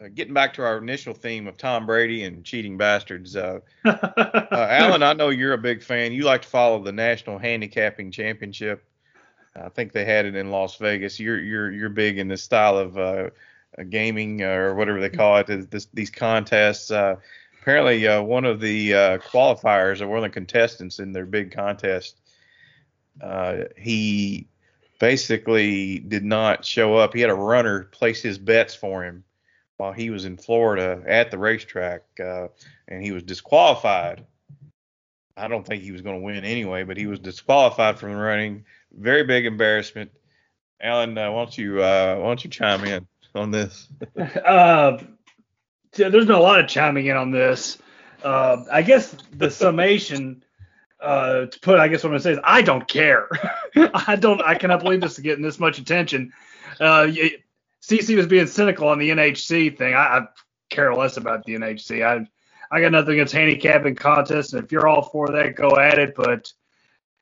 [0.00, 3.34] uh, getting back to our initial theme of Tom Brady and cheating bastards.
[3.34, 6.12] Uh, uh, Alan, I know you're a big fan.
[6.12, 8.84] You like to follow the National Handicapping Championship.
[9.56, 11.18] I think they had it in Las Vegas.
[11.18, 13.30] You're you're you're big in this style of uh,
[13.84, 15.70] gaming or whatever they call it.
[15.70, 16.90] This, these contests.
[16.90, 17.16] Uh,
[17.60, 21.52] apparently, uh, one of the uh, qualifiers or one of the contestants in their big
[21.52, 22.16] contest,
[23.22, 24.46] uh, he
[24.98, 27.14] basically did not show up.
[27.14, 29.24] He had a runner place his bets for him
[29.76, 32.48] while he was in Florida at the racetrack, uh,
[32.88, 34.24] and he was disqualified.
[35.36, 38.64] I don't think he was going to win anyway, but he was disqualified from running
[38.92, 40.10] very big embarrassment.
[40.80, 43.06] Alan, uh, why don't you uh, why don't you chime in
[43.38, 43.88] on this?
[44.44, 44.98] uh,
[45.92, 47.78] there's been a lot of chiming in on this.
[48.22, 50.44] Uh, I guess the summation
[51.00, 53.28] uh, to put, I guess what I'm gonna say is I don't care.
[53.94, 54.42] I don't.
[54.42, 56.32] I cannot believe this is getting this much attention.
[56.80, 57.08] Uh,
[57.82, 59.94] CC was being cynical on the NHC thing.
[59.94, 60.20] I, I
[60.70, 62.04] care less about the NHC.
[62.04, 62.26] I
[62.70, 66.14] I got nothing against handicapping contests, and if you're all for that, go at it.
[66.16, 66.52] But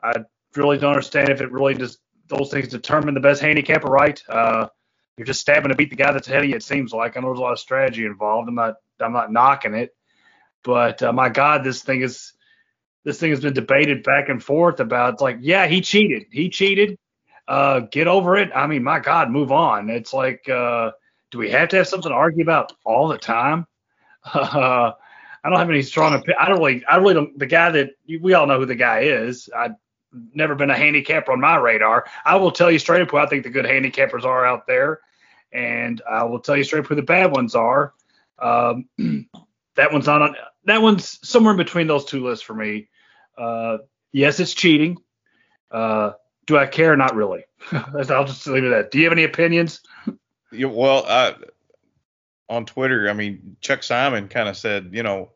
[0.03, 1.99] I really don't understand if it really just
[2.29, 4.21] those things determine the best handicapper, right?
[4.29, 4.69] Uh,
[5.17, 6.57] you're just stabbing to beat the guy that's ahead of you.
[6.57, 8.49] It seems like I know there's a lot of strategy involved.
[8.49, 9.95] I'm not I'm not knocking it,
[10.63, 12.33] but uh, my God, this thing is
[13.05, 15.21] this thing has been debated back and forth about.
[15.21, 16.27] Like, yeah, he cheated.
[16.33, 16.99] He cheated.
[17.47, 18.51] Uh, get over it.
[18.53, 19.89] I mean, my God, move on.
[19.89, 20.91] It's like, uh,
[21.31, 23.67] do we have to have something to argue about all the time?
[24.25, 24.93] I
[25.45, 26.39] don't have any strong opinion.
[26.41, 27.39] I don't really, I really don't.
[27.39, 27.91] The guy that
[28.21, 29.49] we all know who the guy is.
[29.57, 29.71] I
[30.35, 32.07] never been a handicapper on my radar.
[32.25, 35.01] I will tell you straight up who I think the good handicappers are out there,
[35.53, 37.95] and I will tell you straight up who the bad ones are.
[38.39, 38.89] Um,
[39.77, 40.37] that one's not on.
[40.65, 42.89] That one's somewhere in between those two lists for me.
[43.39, 43.79] Uh,
[44.13, 44.99] yes, it's cheating.
[45.71, 46.13] Uh,
[46.47, 46.97] do I care?
[46.97, 47.45] Not really.
[47.73, 48.91] I'll just leave it at that.
[48.91, 49.81] Do you have any opinions?
[50.53, 51.35] Yeah, well, I,
[52.49, 55.31] on Twitter, I mean, Chuck Simon kind of said, you know,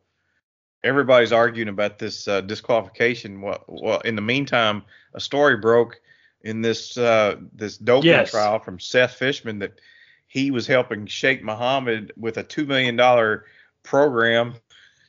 [0.84, 3.40] everybody's arguing about this uh, disqualification.
[3.40, 4.82] Well, well, in the meantime,
[5.14, 6.00] a story broke
[6.42, 8.30] in this uh, this doping Yes.
[8.30, 9.80] trial from Seth Fishman that
[10.26, 13.44] he was helping Sheikh Mohammed with a two million dollar
[13.82, 14.54] program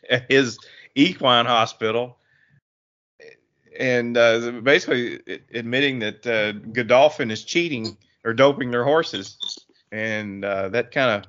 [0.10, 0.58] at his
[0.96, 2.18] equine hospital,
[3.80, 5.20] and uh, basically
[5.54, 7.96] admitting that uh, Godolphin is cheating
[8.26, 9.38] or doping their horses,
[9.92, 11.26] and uh, that kind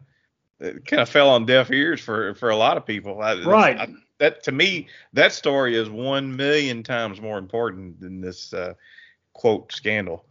[0.60, 3.20] of kind of fell on deaf ears for for a lot of people.
[3.20, 3.78] I, Right.
[3.78, 3.88] I-
[4.22, 8.74] that to me, that story is one million times more important than this uh,
[9.32, 10.24] quote scandal.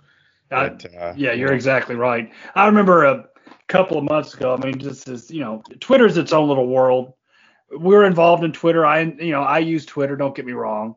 [0.49, 2.31] I- But, uh, Yeah, you're exactly right.
[2.55, 3.27] I remember a
[3.67, 4.55] couple of months ago.
[4.55, 7.13] I mean, just as you know, Twitter's its own little world.
[7.69, 8.85] We're involved in Twitter.
[8.85, 10.15] I, you know, I use Twitter.
[10.15, 10.95] Don't get me wrong.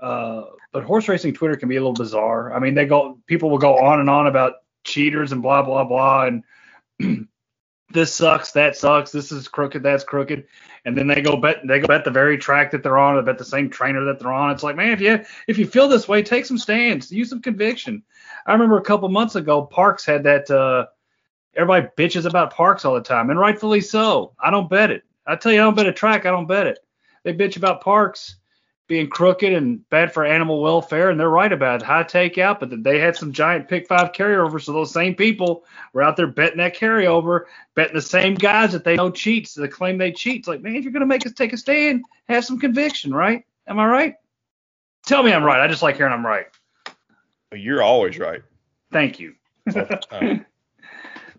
[0.00, 2.52] Uh, but horse racing Twitter can be a little bizarre.
[2.52, 5.84] I mean, they go, people will go on and on about cheaters and blah blah
[5.84, 6.42] blah, and
[7.92, 10.46] this sucks, that sucks, this is crooked, that's crooked,
[10.84, 13.22] and then they go bet, they go bet the very track that they're on, or
[13.22, 14.50] bet the same trainer that they're on.
[14.50, 17.42] It's like, man, if you if you feel this way, take some stands, use some
[17.42, 18.02] conviction.
[18.46, 20.50] I remember a couple months ago, Parx had that.
[20.50, 20.86] Uh,
[21.54, 24.32] everybody bitches about Parx all the time, and rightfully so.
[24.40, 25.04] I don't bet it.
[25.26, 26.26] I tell you, I don't bet a track.
[26.26, 26.78] I don't bet it.
[27.24, 28.34] They bitch about Parx
[28.88, 31.86] being crooked and bad for animal welfare, and they're right about it.
[31.86, 36.02] High takeout, but they had some giant pick five carryovers, so those same people were
[36.02, 39.98] out there betting that carryover, betting the same guys that they know cheats, that claim
[39.98, 40.40] they cheat.
[40.40, 43.44] It's like, man, if you're gonna make us take a stand, have some conviction, right?
[43.66, 44.14] Am I right?
[45.06, 45.60] Tell me I'm right.
[45.60, 46.46] I just like hearing I'm right.
[47.52, 48.42] you're always right.
[48.90, 49.34] Thank you.
[49.68, 50.46] all the time.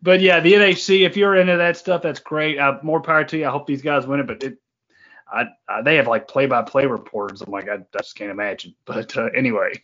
[0.04, 2.60] But yeah, the NHC, if you're into that stuff, that's great.
[2.60, 3.48] Uh, more power to you.
[3.48, 4.28] I hope these guys win it.
[4.28, 4.58] But it,
[5.32, 7.42] I, I they have like play-by-play reporters.
[7.42, 8.76] I'm like, I, I just can't imagine.
[8.86, 9.82] But uh, anyway,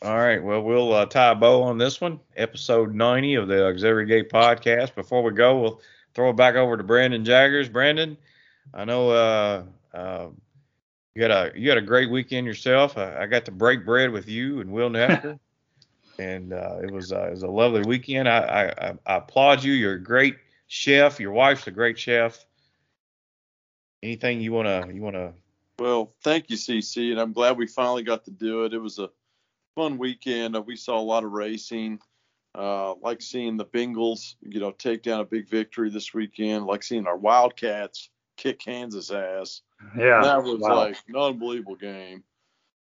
[0.00, 0.42] All right.
[0.42, 4.30] Well, we'll uh, tie a bow on this one, episode 90 of the Auxiliary Gate
[4.30, 4.94] podcast.
[4.94, 5.80] Before we go, we'll
[6.14, 7.68] throw it back over to Brandon Jaggers.
[7.68, 8.16] Brandon,
[8.72, 10.28] I know uh, uh,
[11.16, 12.96] you had a you had a great weekend yourself.
[12.96, 15.36] I, I got to break bread with you and Will Nester,
[16.20, 18.28] and uh, it was uh, it was a lovely weekend.
[18.28, 19.72] I, I, I I applaud you.
[19.72, 20.36] You're a great
[20.68, 21.18] chef.
[21.18, 22.46] Your wife's a great chef.
[24.02, 25.34] Anything you wanna you wanna
[25.78, 28.74] Well, thank you, CC, and I'm glad we finally got to do it.
[28.74, 29.10] It was a
[29.74, 30.56] fun weekend.
[30.56, 32.00] Uh, We saw a lot of racing.
[32.54, 36.66] Uh, like seeing the Bengals, you know, take down a big victory this weekend.
[36.66, 39.62] Like seeing our Wildcats kick Kansas ass.
[39.96, 40.76] yeah, that was wow.
[40.76, 42.24] like an unbelievable game,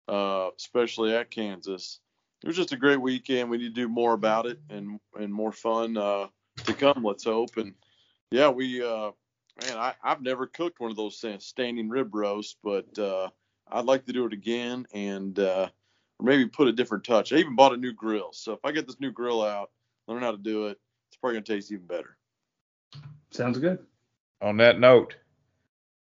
[0.08, 2.00] uh, especially at Kansas.
[2.44, 3.50] It was just a great weekend.
[3.50, 6.28] We need to do more about it and and more fun uh,
[6.66, 7.04] to come.
[7.04, 7.58] Let's hope.
[7.58, 7.74] And
[8.32, 9.12] yeah, we uh,
[9.66, 13.30] man, I, I've never cooked one of those sta- standing rib roasts, but uh,
[13.72, 15.70] I'd like to do it again and uh,
[16.20, 17.32] or maybe put a different touch.
[17.32, 19.72] I even bought a new grill, so if I get this new grill out,
[20.08, 20.80] learn how to do it,
[21.10, 22.18] it's probably gonna taste even better.
[23.32, 23.80] sounds good.
[24.42, 25.16] on that note,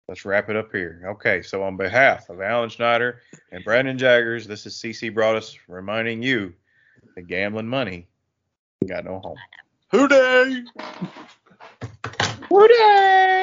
[0.08, 1.02] let's wrap it up here.
[1.12, 3.22] Okay, so on behalf of Alan Schneider
[3.52, 6.52] and Brandon Jaggers, this is CC Broaddus reminding you
[7.14, 8.06] that gambling money
[8.88, 9.36] got no home.
[9.90, 10.62] Who day?
[12.50, 13.37] Woody!